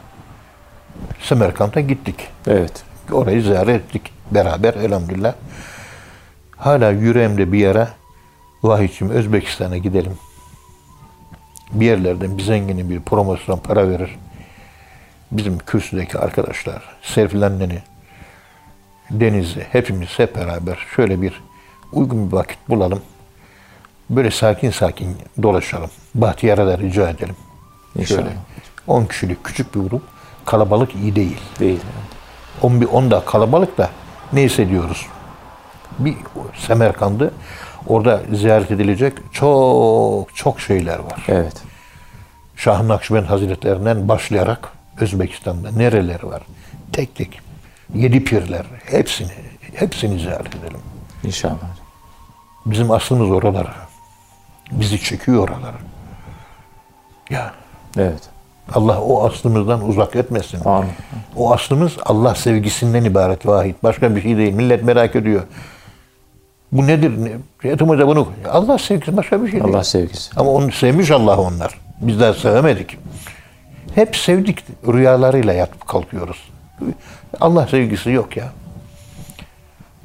[1.22, 2.28] Semerkant'a gittik.
[2.48, 2.84] Evet.
[3.12, 5.34] Orayı ziyaret ettik beraber elhamdülillah.
[6.58, 7.88] Hala yüreğimde bir yere
[8.64, 10.14] vahiyçim Özbekistan'a gidelim.
[11.72, 14.20] Bir yerlerden bir zenginin bir promosyon para verir.
[15.32, 17.80] Bizim kürsüdeki arkadaşlar, Serfilenlen'i,
[19.12, 21.44] Deniz'i, hepimiz hep beraber şöyle bir
[21.92, 23.02] uygun bir vakit bulalım.
[24.10, 25.90] Böyle sakin sakin dolaşalım.
[26.16, 27.36] Bahtiyar'a da rica edelim.
[27.96, 28.20] İnşallah.
[28.20, 28.36] Şöyle
[28.88, 30.04] 10 kişilik küçük bir grup.
[30.52, 31.38] Kalabalık iyi değil.
[31.60, 31.80] Değil.
[32.62, 33.90] 10 bir 10 da kalabalık da
[34.34, 35.06] ne hissediyoruz?
[36.00, 36.16] Bir
[36.68, 37.32] Semerkand'ı
[37.88, 41.26] orada ziyaret edilecek çok çok şeyler var.
[41.28, 41.64] Evet.
[42.56, 46.42] Şah Nakşibend Hazretlerinden başlayarak Özbekistan'da nereler var?
[46.94, 47.40] Tek tek
[47.96, 49.32] yedi pirler hepsini
[49.74, 50.82] hepsini ziyaret edelim.
[51.24, 51.58] İnşallah.
[52.66, 53.68] Bizim aslımız oralar.
[54.72, 55.76] Bizi çekiyor oralar.
[57.30, 57.54] Ya
[57.98, 58.31] Evet.
[58.74, 60.60] Allah o aslımızdan uzak etmesin.
[60.65, 60.89] Amin.
[61.36, 63.76] O aslımız Allah sevgisinden ibaret vahid.
[63.84, 64.54] Başka bir şey değil.
[64.54, 65.41] Millet merak ediyor.
[66.71, 67.26] Bu nedir?
[67.26, 67.32] Ne?
[67.63, 69.74] Rehatim Hoca bunu Allah sevgisi başka bir şey değil.
[69.74, 70.32] Allah sevgisi.
[70.36, 71.80] Ama onu sevmiş Allah onlar.
[72.02, 72.97] Biz de sevemedik.
[73.95, 74.63] Hep sevdik.
[74.88, 76.38] Rüyalarıyla yatıp kalkıyoruz.
[77.41, 78.52] Allah sevgisi yok ya.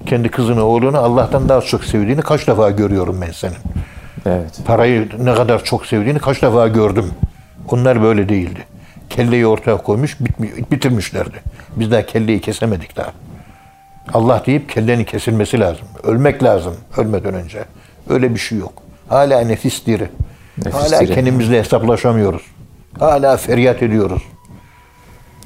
[0.07, 3.57] Kendi kızını, oğlunu Allah'tan daha çok sevdiğini kaç defa görüyorum ben senin.
[4.27, 4.61] Evet.
[4.67, 7.11] Parayı ne kadar çok sevdiğini kaç defa gördüm.
[7.71, 8.65] Onlar böyle değildi.
[9.11, 10.17] Kelleyi ortaya koymuş,
[10.71, 11.43] bitirmişlerdi.
[11.77, 13.13] Biz daha kelleyi kesemedik daha.
[14.15, 15.89] Allah deyip kellenin kesilmesi lazım.
[16.03, 17.65] Ölmek lazım ölmeden önce.
[18.09, 18.73] Öyle bir şey yok.
[19.09, 20.11] Hala nefis diri.
[20.59, 21.15] Nefis Hala diri.
[21.15, 22.43] kendimizle hesaplaşamıyoruz.
[22.99, 24.23] Hala feryat ediyoruz.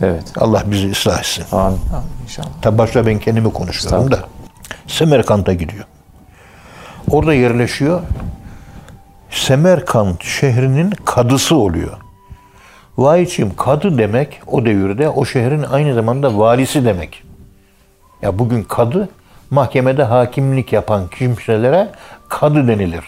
[0.03, 0.23] Evet.
[0.37, 1.45] Allah bizi ıslah etsin.
[1.53, 1.63] Amin.
[1.67, 1.79] Amin.
[2.25, 2.49] İnşallah.
[2.63, 4.25] Tabi başta ben kendimi konuşuyorum da.
[4.87, 5.85] Semerkant'a gidiyor.
[7.11, 8.01] Orada yerleşiyor.
[9.31, 11.97] Semerkant şehrinin kadısı oluyor.
[13.01, 17.23] Vahiyçim kadı demek o devirde o şehrin aynı zamanda valisi demek.
[18.23, 19.09] Ya bugün kadı
[19.51, 21.89] mahkemede hakimlik yapan kimselere
[22.29, 23.05] kadı denilir.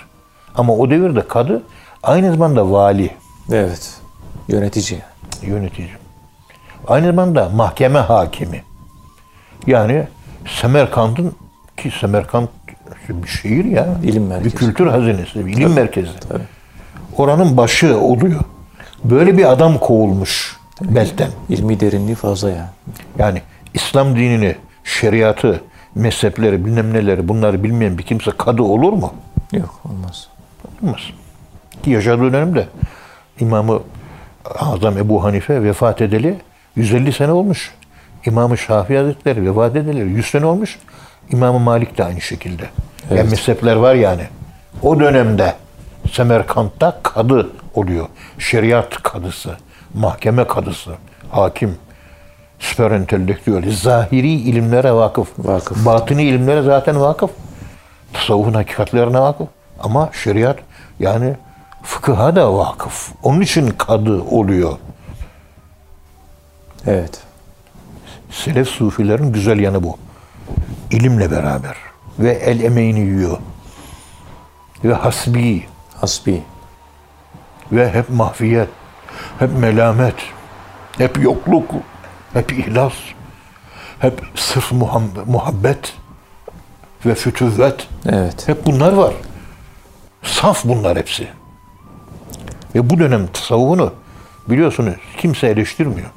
[0.54, 1.62] Ama o devirde kadı
[2.02, 3.10] aynı zamanda vali,
[3.52, 4.00] Evet.
[4.48, 5.00] Yönetici.
[5.42, 5.88] yönetici.
[6.88, 8.62] Aynı zamanda mahkeme hakimi.
[9.66, 10.06] Yani
[10.60, 11.32] Semerkant'ın
[11.76, 12.50] ki Semerkant
[13.08, 13.86] bir şehir ya.
[14.02, 14.52] İlim merkezi.
[14.54, 16.20] Bir kültür hazinesi, bir ilim merkezi.
[16.28, 16.42] Tabii.
[17.16, 18.40] Oranın başı oluyor.
[19.04, 21.30] Böyle bir adam kovulmuş belten.
[21.48, 22.68] İlmi derinliği fazla yani.
[23.18, 23.42] Yani
[23.74, 25.60] İslam dinini, şeriatı,
[25.94, 29.12] mezhepleri, bilmem neleri bunları bilmeyen bir kimse kadı olur mu?
[29.52, 30.26] Yok olmaz.
[30.82, 31.00] Olmaz.
[31.82, 32.66] Ki yaşadığı dönemde
[33.40, 33.80] İmamı
[34.58, 36.36] Azam Ebu Hanife vefat edeli
[36.76, 37.74] 150 sene olmuş.
[38.26, 40.78] İmam-ı Şafii Hazretleri vefat edeli 100 sene olmuş.
[41.30, 42.62] İmam-ı Malik de aynı şekilde.
[43.10, 43.30] Yani Evet.
[43.30, 44.22] mezhepler var yani.
[44.82, 45.54] O dönemde
[46.10, 48.06] Semerkant'ta kadı oluyor.
[48.38, 49.56] Şeriat kadısı,
[49.94, 50.90] mahkeme kadısı,
[51.30, 51.76] hakim,
[52.58, 55.28] süper entelektüel, zahiri ilimlere vakıf.
[55.38, 55.86] Vakıf.
[55.86, 57.30] Batini ilimlere zaten vakıf.
[58.12, 59.48] Tasavvufun hakikatlerine vakıf.
[59.80, 60.58] Ama şeriat
[61.00, 61.36] yani
[61.82, 63.12] fıkıha da vakıf.
[63.22, 64.78] Onun için kadı oluyor.
[66.86, 67.20] Evet.
[68.30, 69.98] Selef sufilerin güzel yanı bu.
[70.90, 71.76] İlimle beraber.
[72.18, 73.38] Ve el emeğini yiyor.
[74.84, 75.71] Ve hasbi.
[76.02, 76.42] Hasbi.
[77.72, 78.68] Ve hep mahfiyet.
[79.38, 80.14] Hep melamet.
[80.98, 81.70] Hep yokluk.
[82.32, 82.92] Hep ihlas.
[83.98, 84.72] Hep sırf
[85.26, 85.94] muhabbet.
[87.06, 87.88] Ve fütüvvet.
[88.06, 88.48] Evet.
[88.48, 89.14] Hep bunlar var.
[90.22, 91.28] Saf bunlar hepsi.
[92.74, 93.92] Ve bu dönem tasavvufunu
[94.48, 96.10] biliyorsunuz kimse eleştirmiyor.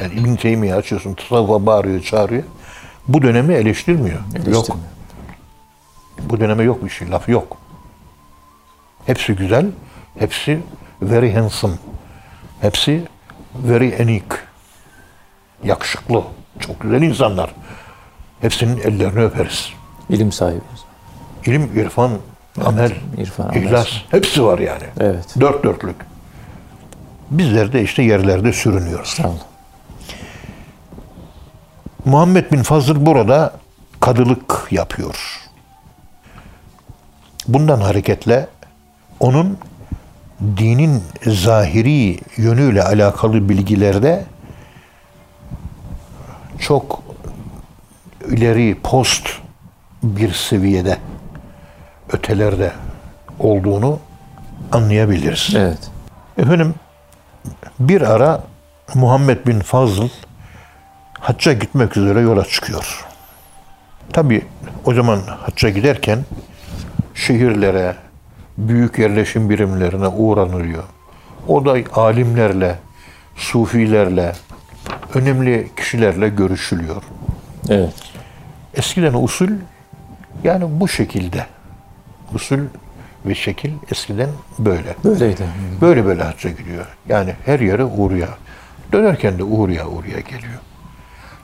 [0.00, 2.42] Yani İbn Teymiye açıyorsun tasavvufa bağırıyor, çağırıyor.
[3.08, 4.18] Bu dönemi eleştirmiyor.
[4.18, 4.46] Yok.
[4.46, 4.88] Eleştirmiyor.
[6.22, 7.56] Bu döneme yok bir şey, laf yok.
[9.06, 9.66] Hepsi güzel,
[10.18, 10.60] hepsi
[11.02, 11.74] very handsome.
[12.60, 13.02] Hepsi
[13.54, 14.38] very unique.
[15.64, 16.22] Yakışıklı,
[16.60, 17.54] çok güzel insanlar.
[18.40, 19.72] Hepsinin ellerini öperiz.
[20.08, 20.60] İlim sahibi.
[21.46, 22.10] İlim, irfan,
[22.64, 23.62] amel, irfan, amel.
[23.62, 24.84] ihlas hepsi var yani.
[25.00, 25.34] Evet.
[25.40, 25.96] Dört dörtlük.
[27.30, 29.18] Bizler de işte yerlerde sürünüyoruz.
[29.24, 29.38] Olun.
[32.04, 33.52] Muhammed bin Fazıl burada
[34.00, 35.42] kadılık yapıyor.
[37.48, 38.48] Bundan hareketle
[39.20, 39.58] onun
[40.40, 44.24] dinin zahiri yönüyle alakalı bilgilerde
[46.58, 47.02] çok
[48.30, 49.28] ileri post
[50.02, 50.98] bir seviyede
[52.12, 52.72] ötelerde
[53.38, 53.98] olduğunu
[54.72, 55.52] anlayabiliriz.
[55.56, 55.90] Evet.
[56.38, 56.74] Efendim
[57.80, 58.42] Bir ara
[58.94, 60.08] Muhammed bin Fazıl
[61.20, 63.06] hacca gitmek üzere yola çıkıyor.
[64.12, 64.46] Tabi
[64.84, 66.24] o zaman hacca giderken
[67.14, 67.96] şehirlere,
[68.58, 70.82] büyük yerleşim birimlerine uğranılıyor.
[71.48, 72.78] O da alimlerle,
[73.36, 74.32] sufilerle,
[75.14, 77.02] önemli kişilerle görüşülüyor.
[77.68, 77.94] Evet.
[78.74, 79.50] Eskiden usul
[80.44, 81.46] yani bu şekilde.
[82.34, 82.58] Usul
[83.26, 84.94] ve şekil eskiden böyle.
[85.04, 85.44] Böyleydi.
[85.80, 86.86] Böyle böyle hacca gidiyor.
[87.08, 88.28] Yani her yere uğruya.
[88.92, 90.60] Dönerken de uğruya uğruya geliyor.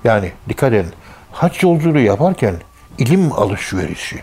[0.04, 0.92] Yani dikkat edin.
[1.32, 2.54] Hac yolculuğu yaparken
[2.98, 4.22] ilim alışverişi,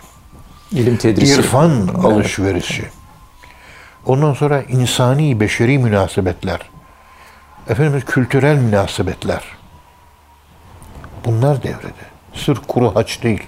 [0.71, 1.39] İlim tedrisi.
[1.39, 2.85] irfan alışverişi.
[4.05, 6.59] Ondan sonra insani, beşeri münasebetler.
[7.69, 9.43] Efendim kültürel münasebetler.
[11.25, 12.05] Bunlar devrede.
[12.33, 13.43] Sırf kuru haç değil.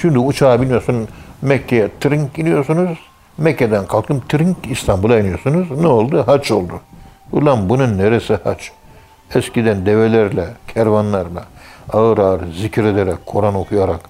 [0.00, 1.08] Şimdi uçağa biniyorsun
[1.42, 2.98] Mekke'ye trink iniyorsunuz.
[3.38, 5.70] Mekke'den kalktım trink İstanbul'a iniyorsunuz.
[5.70, 6.24] Ne oldu?
[6.26, 6.80] Haç oldu.
[7.32, 8.72] Ulan bunun neresi haç?
[9.34, 11.44] Eskiden develerle, kervanlarla
[11.92, 14.00] ağır ağır zikrederek, Kur'an okuyarak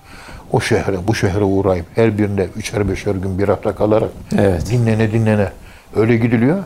[0.53, 4.71] o şehre, bu şehre uğrayıp her birinde üçer beşer gün bir hafta kalarak Evet.
[4.71, 5.49] dinlene dinlene
[5.97, 6.59] öyle gidiliyor.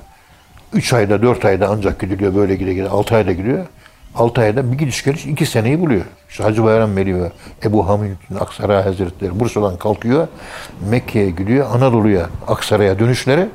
[0.73, 2.35] Üç ayda, dört ayda ancak gidiliyor.
[2.35, 2.89] Böyle gide gide.
[2.89, 3.67] Altı ayda gidiyor.
[4.15, 6.05] Altı ayda bir gidiş geliş iki seneyi buluyor.
[6.31, 7.31] İşte Hacı Bayram Veli ve
[7.65, 10.29] Ebu Hamid'in Aksaray Hazretleri Bursa'dan kalkıyor.
[10.91, 11.67] Mekke'ye gidiyor.
[11.75, 13.49] Anadolu'ya, Aksaray'a dönüşleri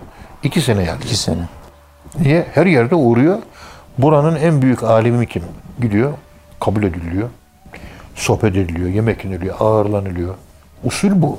[0.44, 1.00] iki sene yani.
[1.04, 1.42] İki sene.
[2.20, 2.46] Niye?
[2.54, 3.38] Her yerde uğruyor.
[3.98, 5.44] Buranın en büyük alimi kim?
[5.82, 6.14] Gidiyor,
[6.60, 7.30] kabul ediliyor.
[8.18, 10.36] Sohbet ediliyor, yemek yeniliyor, ağırlanılıyor.
[10.84, 11.38] Usul bu.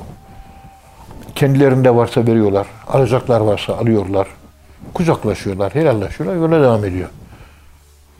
[1.35, 2.67] Kendilerinde varsa veriyorlar.
[2.88, 4.29] Alacaklar varsa alıyorlar.
[4.95, 6.37] Kucaklaşıyorlar, helallaşıyorlar.
[6.37, 7.09] Yola devam ediyor.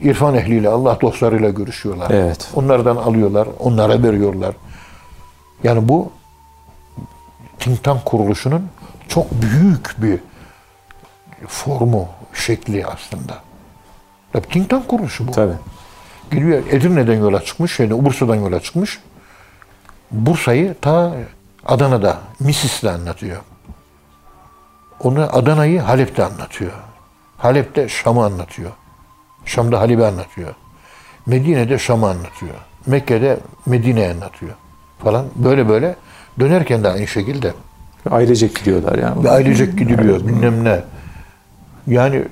[0.01, 2.11] İrfan ehliyle, Allah dostlarıyla görüşüyorlar.
[2.11, 2.49] Evet.
[2.55, 4.55] Onlardan alıyorlar, onlara veriyorlar.
[5.63, 6.11] Yani bu
[7.59, 8.67] think tank kuruluşunun
[9.07, 10.19] çok büyük bir
[11.47, 13.33] formu, şekli aslında.
[14.33, 15.31] Tabii think tank kuruluşu bu.
[15.31, 15.53] Tabii.
[16.31, 18.99] Gidiyor Edirne'den yola çıkmış, şeyde Bursa'dan yola çıkmış.
[20.11, 21.13] Bursa'yı ta
[21.65, 23.37] Adana'da, Misis'te anlatıyor.
[24.99, 26.71] Onu Adana'yı Halep'te anlatıyor.
[27.37, 28.71] Halep'te Şam'ı anlatıyor.
[29.45, 30.55] Şam'da Halep'i anlatıyor.
[31.25, 32.55] Medine'de Şam'ı anlatıyor.
[32.85, 34.51] Mekke'de Medine'yi anlatıyor.
[35.03, 35.95] Falan böyle böyle.
[36.39, 37.53] Dönerken de aynı şekilde.
[38.11, 39.23] Ailecek gidiyorlar yani.
[39.23, 40.81] Bir ailecek gidiliyor bilmem ne.
[41.87, 42.23] Yani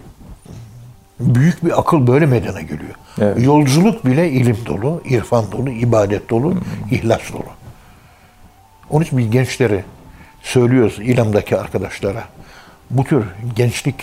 [1.20, 2.96] büyük bir akıl böyle meydana geliyor.
[3.22, 3.44] Evet.
[3.44, 6.54] Yolculuk bile ilim dolu, irfan dolu, ibadet dolu,
[6.92, 7.44] ihlas dolu.
[8.90, 9.84] Onun için biz gençleri
[10.42, 12.24] söylüyoruz İlam'daki arkadaşlara.
[12.90, 13.26] Bu tür
[13.56, 13.96] gençlik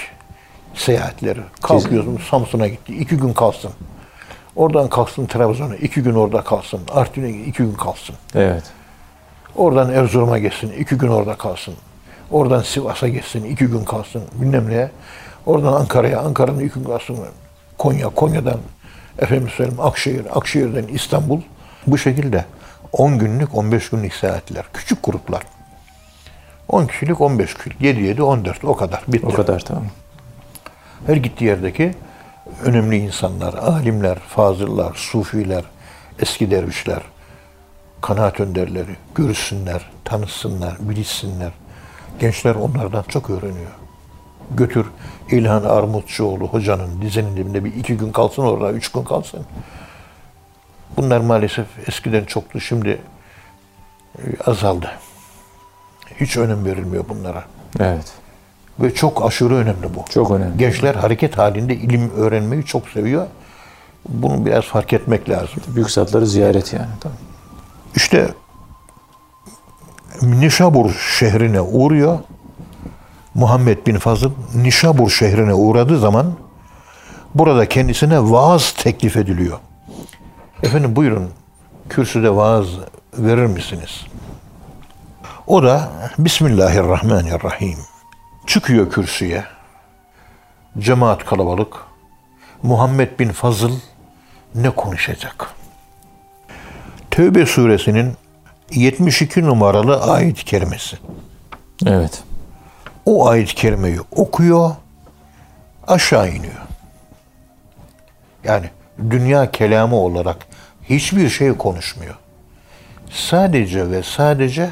[0.75, 1.41] seyahatleri.
[1.63, 2.97] Kalkıyorsun Samsun'a gitti.
[2.97, 3.71] iki gün kalsın.
[4.57, 5.77] Oradan kalksın Trabzon'a.
[5.77, 6.81] iki gün orada kalsın.
[6.93, 8.17] Artvin'e iki gün kalsın.
[8.35, 8.63] Evet.
[9.57, 11.75] Oradan Erzurum'a geçsin, iki gün orada kalsın.
[12.31, 14.91] Oradan Sivas'a geçsin, iki gün kalsın, bilmem neye.
[15.47, 17.19] Oradan Ankara'ya, Ankara'nın gün kalsın.
[17.79, 18.61] Konya, Konya'dan
[19.19, 21.41] efendim söyleyeyim Akşehir, Akşehir'den İstanbul.
[21.87, 22.45] Bu şekilde
[22.93, 24.65] 10 günlük, 15 günlük seyahatler.
[24.73, 25.43] Küçük gruplar.
[26.69, 27.81] 10 kişilik, 15 kişilik.
[27.81, 29.05] 7, 7, 14 o kadar.
[29.09, 29.27] Bitti.
[29.27, 29.87] O kadar tamam.
[31.07, 31.95] Her gittiği yerdeki
[32.65, 35.65] önemli insanlar, alimler, fazıllar, sufiler,
[36.19, 37.03] eski dervişler,
[38.01, 41.53] kanaat önderleri görüşsünler, tanısınlar, bilişsinler.
[42.21, 43.71] Gençler onlardan çok öğreniyor.
[44.51, 44.87] Götür
[45.31, 49.41] İlhan Armutçuoğlu hocanın dizinin dibinde bir iki gün kalsın orada, üç gün kalsın.
[50.97, 53.01] Bunlar maalesef eskiden çoktu, şimdi
[54.19, 54.91] e, azaldı.
[56.21, 57.45] Hiç önem verilmiyor bunlara.
[57.81, 58.13] Evet.
[58.81, 60.05] Ve çok aşırı önemli bu.
[60.11, 60.59] Çok önemli.
[60.59, 63.27] Gençler hareket halinde ilim öğrenmeyi çok seviyor.
[64.09, 65.63] Bunu biraz fark etmek lazım.
[65.67, 66.89] Büyük zatları ziyaret yani.
[67.01, 67.19] Tamam.
[67.97, 68.29] İşte
[70.23, 72.19] Nişabur şehrine uğruyor.
[73.35, 76.35] Muhammed bin Fazıl Nişabur şehrine uğradığı zaman
[77.35, 79.59] burada kendisine vaaz teklif ediliyor.
[80.63, 81.31] Efendim buyurun
[81.89, 82.67] kürsüde vaaz
[83.19, 84.07] verir misiniz?
[85.47, 87.79] O da Bismillahirrahmanirrahim.
[88.47, 89.45] Çıkıyor kürsüye.
[90.79, 91.77] Cemaat kalabalık.
[92.63, 93.73] Muhammed bin Fazıl
[94.55, 95.51] ne konuşacak?
[97.11, 98.13] Tevbe suresinin
[98.71, 100.97] 72 numaralı ayet-i kerimesi.
[101.87, 102.23] Evet.
[103.07, 104.71] O ayet-i kerimeyi okuyor,
[105.87, 106.63] aşağı iniyor.
[108.45, 108.71] Yani
[109.11, 110.47] dünya kelamı olarak
[110.83, 112.15] hiçbir şey konuşmuyor.
[113.11, 114.71] Sadece ve sadece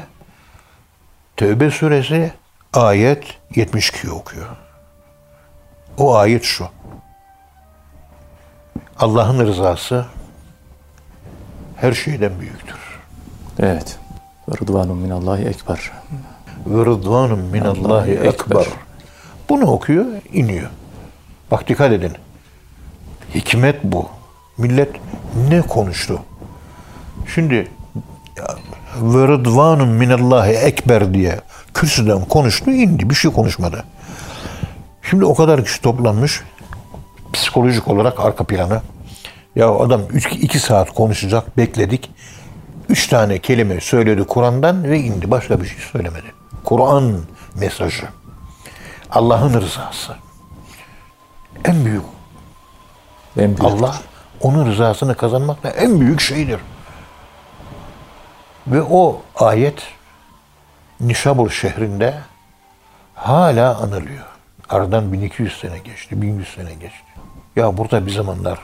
[1.37, 2.33] Tevbe suresi
[2.73, 4.47] ayet 72'yi okuyor.
[5.97, 6.67] O ayet şu.
[8.99, 10.05] Allah'ın rızası
[11.75, 12.99] her şeyden büyüktür.
[13.59, 13.99] Evet.
[14.49, 15.91] Ve Rıdvanun minallahi ekber.
[16.65, 18.65] Ve rıdvanun minallahi Allahi ekber.
[19.49, 20.69] Bunu okuyor, iniyor.
[21.51, 22.11] Bak dikkat edin.
[23.35, 24.09] Hikmet bu.
[24.57, 24.89] Millet
[25.49, 26.19] ne konuştu?
[27.35, 27.67] Şimdi
[29.01, 31.39] ve rıdvanun minallahi ekber diye
[31.73, 33.09] kürsüden konuştu indi.
[33.09, 33.83] Bir şey konuşmadı.
[35.09, 36.41] Şimdi o kadar kişi toplanmış
[37.33, 38.81] psikolojik olarak arka planı.
[39.55, 40.01] Ya adam
[40.41, 42.11] 2 saat konuşacak bekledik.
[42.89, 45.31] Üç tane kelime söyledi Kur'an'dan ve indi.
[45.31, 46.42] Başka bir şey söylemedi.
[46.73, 47.21] Kur'an
[47.55, 48.07] mesajı.
[49.11, 50.15] Allah'ın rızası.
[51.65, 52.03] En büyük.
[53.37, 53.63] En büyük.
[53.63, 53.95] Allah
[54.41, 56.59] onun rızasını kazanmak da en büyük şeydir.
[58.67, 59.83] Ve o ayet
[60.99, 62.19] Nişabur şehrinde
[63.15, 64.25] hala anılıyor.
[64.69, 67.13] Aradan 1200 sene geçti, 1100 sene geçti.
[67.55, 68.59] Ya burada bir zamanlar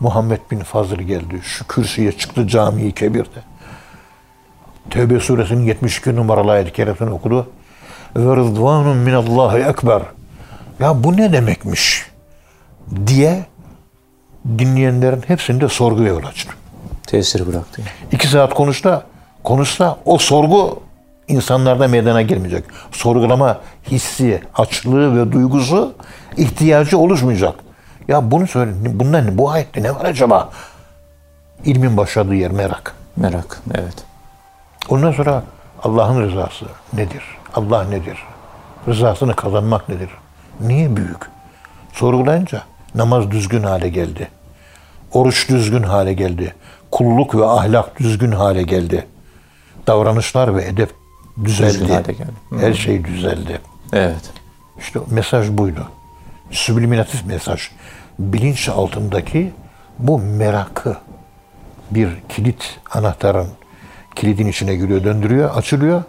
[0.00, 1.40] Muhammed bin Fazıl geldi.
[1.42, 3.51] Şu kürsüye çıktı camiyi kebirde.
[4.90, 7.50] Tevbe suresinin 72 numaralı ayet keresini okudu.
[8.16, 10.02] Ve rızvanun minallahi ekber.
[10.80, 12.06] Ya bu ne demekmiş?
[13.06, 13.46] Diye
[14.58, 16.52] dinleyenlerin hepsinde sorguya yol açtı.
[17.06, 17.82] Tesir bıraktı.
[18.12, 19.02] İki saat konuşta,
[19.42, 20.82] konuşsa o sorgu
[21.28, 22.64] insanlarda meydana gelmeyecek.
[22.92, 23.60] Sorgulama
[23.90, 25.94] hissi, açlığı ve duygusu
[26.36, 27.54] ihtiyacı oluşmayacak.
[28.08, 30.50] Ya bunu söyle, bundan bu ayette ne var acaba?
[31.64, 32.94] İlmin başladığı yer merak.
[33.16, 34.11] Merak, evet.
[34.88, 35.42] Ondan sonra
[35.82, 37.22] Allah'ın rızası nedir?
[37.54, 38.18] Allah nedir?
[38.88, 40.10] Rızasını kazanmak nedir?
[40.60, 41.30] Niye büyük?
[41.92, 42.62] Sorgulayınca
[42.94, 44.28] namaz düzgün hale geldi.
[45.12, 46.54] Oruç düzgün hale geldi.
[46.90, 49.06] Kulluk ve ahlak düzgün hale geldi.
[49.86, 50.90] Davranışlar ve edep
[51.44, 51.72] düzeldi.
[51.72, 52.32] Düzgün hale geldi.
[52.60, 53.60] Her şey düzeldi.
[53.92, 54.30] Evet.
[54.78, 55.88] İşte mesaj buydu.
[56.50, 57.70] Subliminatif mesaj.
[58.18, 59.52] Bilinç altındaki
[59.98, 60.96] bu merakı
[61.90, 63.48] bir kilit anahtarın
[64.14, 66.02] kilidin içine giriyor, döndürüyor, açılıyor.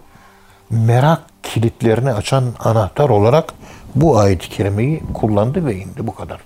[0.69, 3.53] Merak kilitlerini açan anahtar olarak
[3.95, 6.39] bu ayet-i kerimeyi kullandı ve indi bu kadar.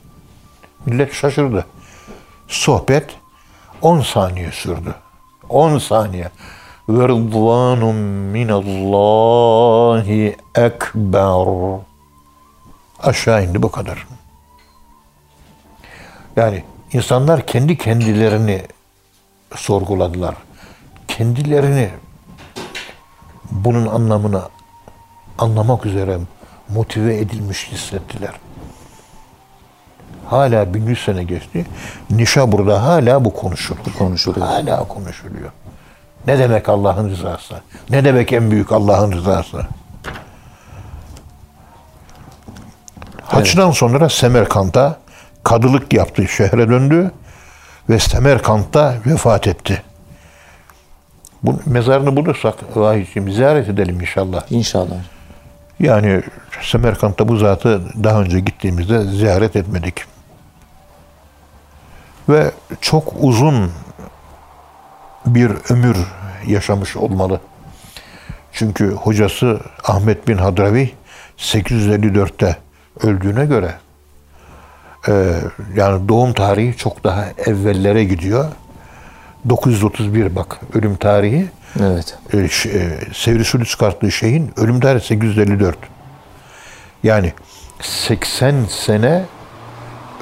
[0.86, 1.66] Millet şaşırdı.
[2.48, 3.06] Sohbet
[3.82, 4.96] 10 saniye sürdü.
[5.50, 6.30] 10 saniye.
[6.90, 7.96] Ve rıdvanun
[8.32, 9.18] minallahi
[10.56, 11.48] ekber.
[13.00, 14.08] Aşağı indi bu kadar.
[16.36, 18.62] Yani insanlar kendi kendilerini
[19.56, 20.36] sorguladılar.
[21.08, 21.90] Kendilerini
[23.52, 24.42] bunun anlamını
[25.38, 26.18] anlamak üzere
[26.70, 28.34] motive edilmiş hissettiler.
[30.30, 31.66] Hala 1100 sene geçti.
[32.10, 33.86] Nişabur'da hala bu konuşuluyor.
[33.98, 34.48] Konuşuluyor.
[34.48, 35.52] Hala konuşuluyor.
[36.28, 37.62] Ne demek Allah'ın rızası?
[37.90, 39.68] Ne demek en büyük Allah'ın rızası?
[43.22, 44.98] Haçtan sonra Semerkant'a
[45.44, 47.12] kadılık yaptı, şehre döndü
[47.90, 49.84] ve Semerkant'ta vefat etti.
[51.44, 54.52] Bu mezarını bulursak vahiyim ziyaret edelim inşallah.
[54.52, 54.96] İnşallah.
[55.80, 56.22] Yani
[56.62, 60.06] Semerkant'ta bu zatı daha önce gittiğimizde ziyaret etmedik.
[62.30, 63.72] Ve çok uzun
[65.26, 65.98] bir ömür
[66.48, 67.40] yaşamış olmalı.
[68.52, 70.92] Çünkü hocası Ahmet bin Hadravi
[71.38, 72.58] 854'te
[73.04, 73.76] öldüğüne göre
[75.08, 75.34] e,
[75.76, 78.46] yani doğum tarihi çok daha evvellere gidiyor.
[79.50, 81.48] 931 bak ölüm tarihi.
[81.80, 82.18] Evet.
[82.34, 85.78] E, ş- e, Sevri Sülü çıkarttığı şeyin ölüm tarihi 854.
[87.04, 87.34] Yani
[87.82, 89.24] 80 sene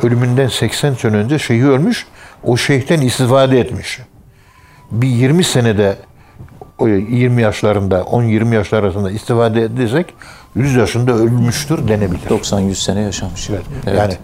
[0.04, 2.06] ölümünden 80 sene önce şeyhi ölmüş.
[2.44, 4.00] O şeyhten istifade etmiş.
[4.92, 5.98] Bir 20 senede
[6.80, 10.14] o 20 yaşlarında 10-20 yaşlar arasında istifade edersek
[10.56, 12.30] 100 yaşında ölmüştür denebilir.
[12.30, 13.50] 90-100 sene yaşamış.
[13.50, 13.62] Evet.
[13.88, 13.98] Evet.
[14.00, 14.18] Yani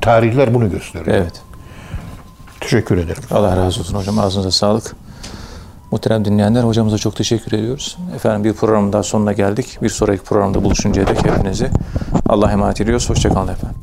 [0.00, 1.16] tarihler bunu gösteriyor.
[1.16, 1.32] Evet.
[2.62, 3.22] Teşekkür ederim.
[3.30, 4.18] Allah razı olsun hocam.
[4.18, 4.96] Ağzınıza sağlık.
[5.90, 7.98] Muhterem dinleyenler hocamıza çok teşekkür ediyoruz.
[8.14, 9.78] Efendim bir programın daha sonuna geldik.
[9.82, 11.70] Bir sonraki programda buluşuncaya dek hepinizi
[12.28, 13.10] Allah'a emanet ediyoruz.
[13.10, 13.76] Hoşçakalın efendim.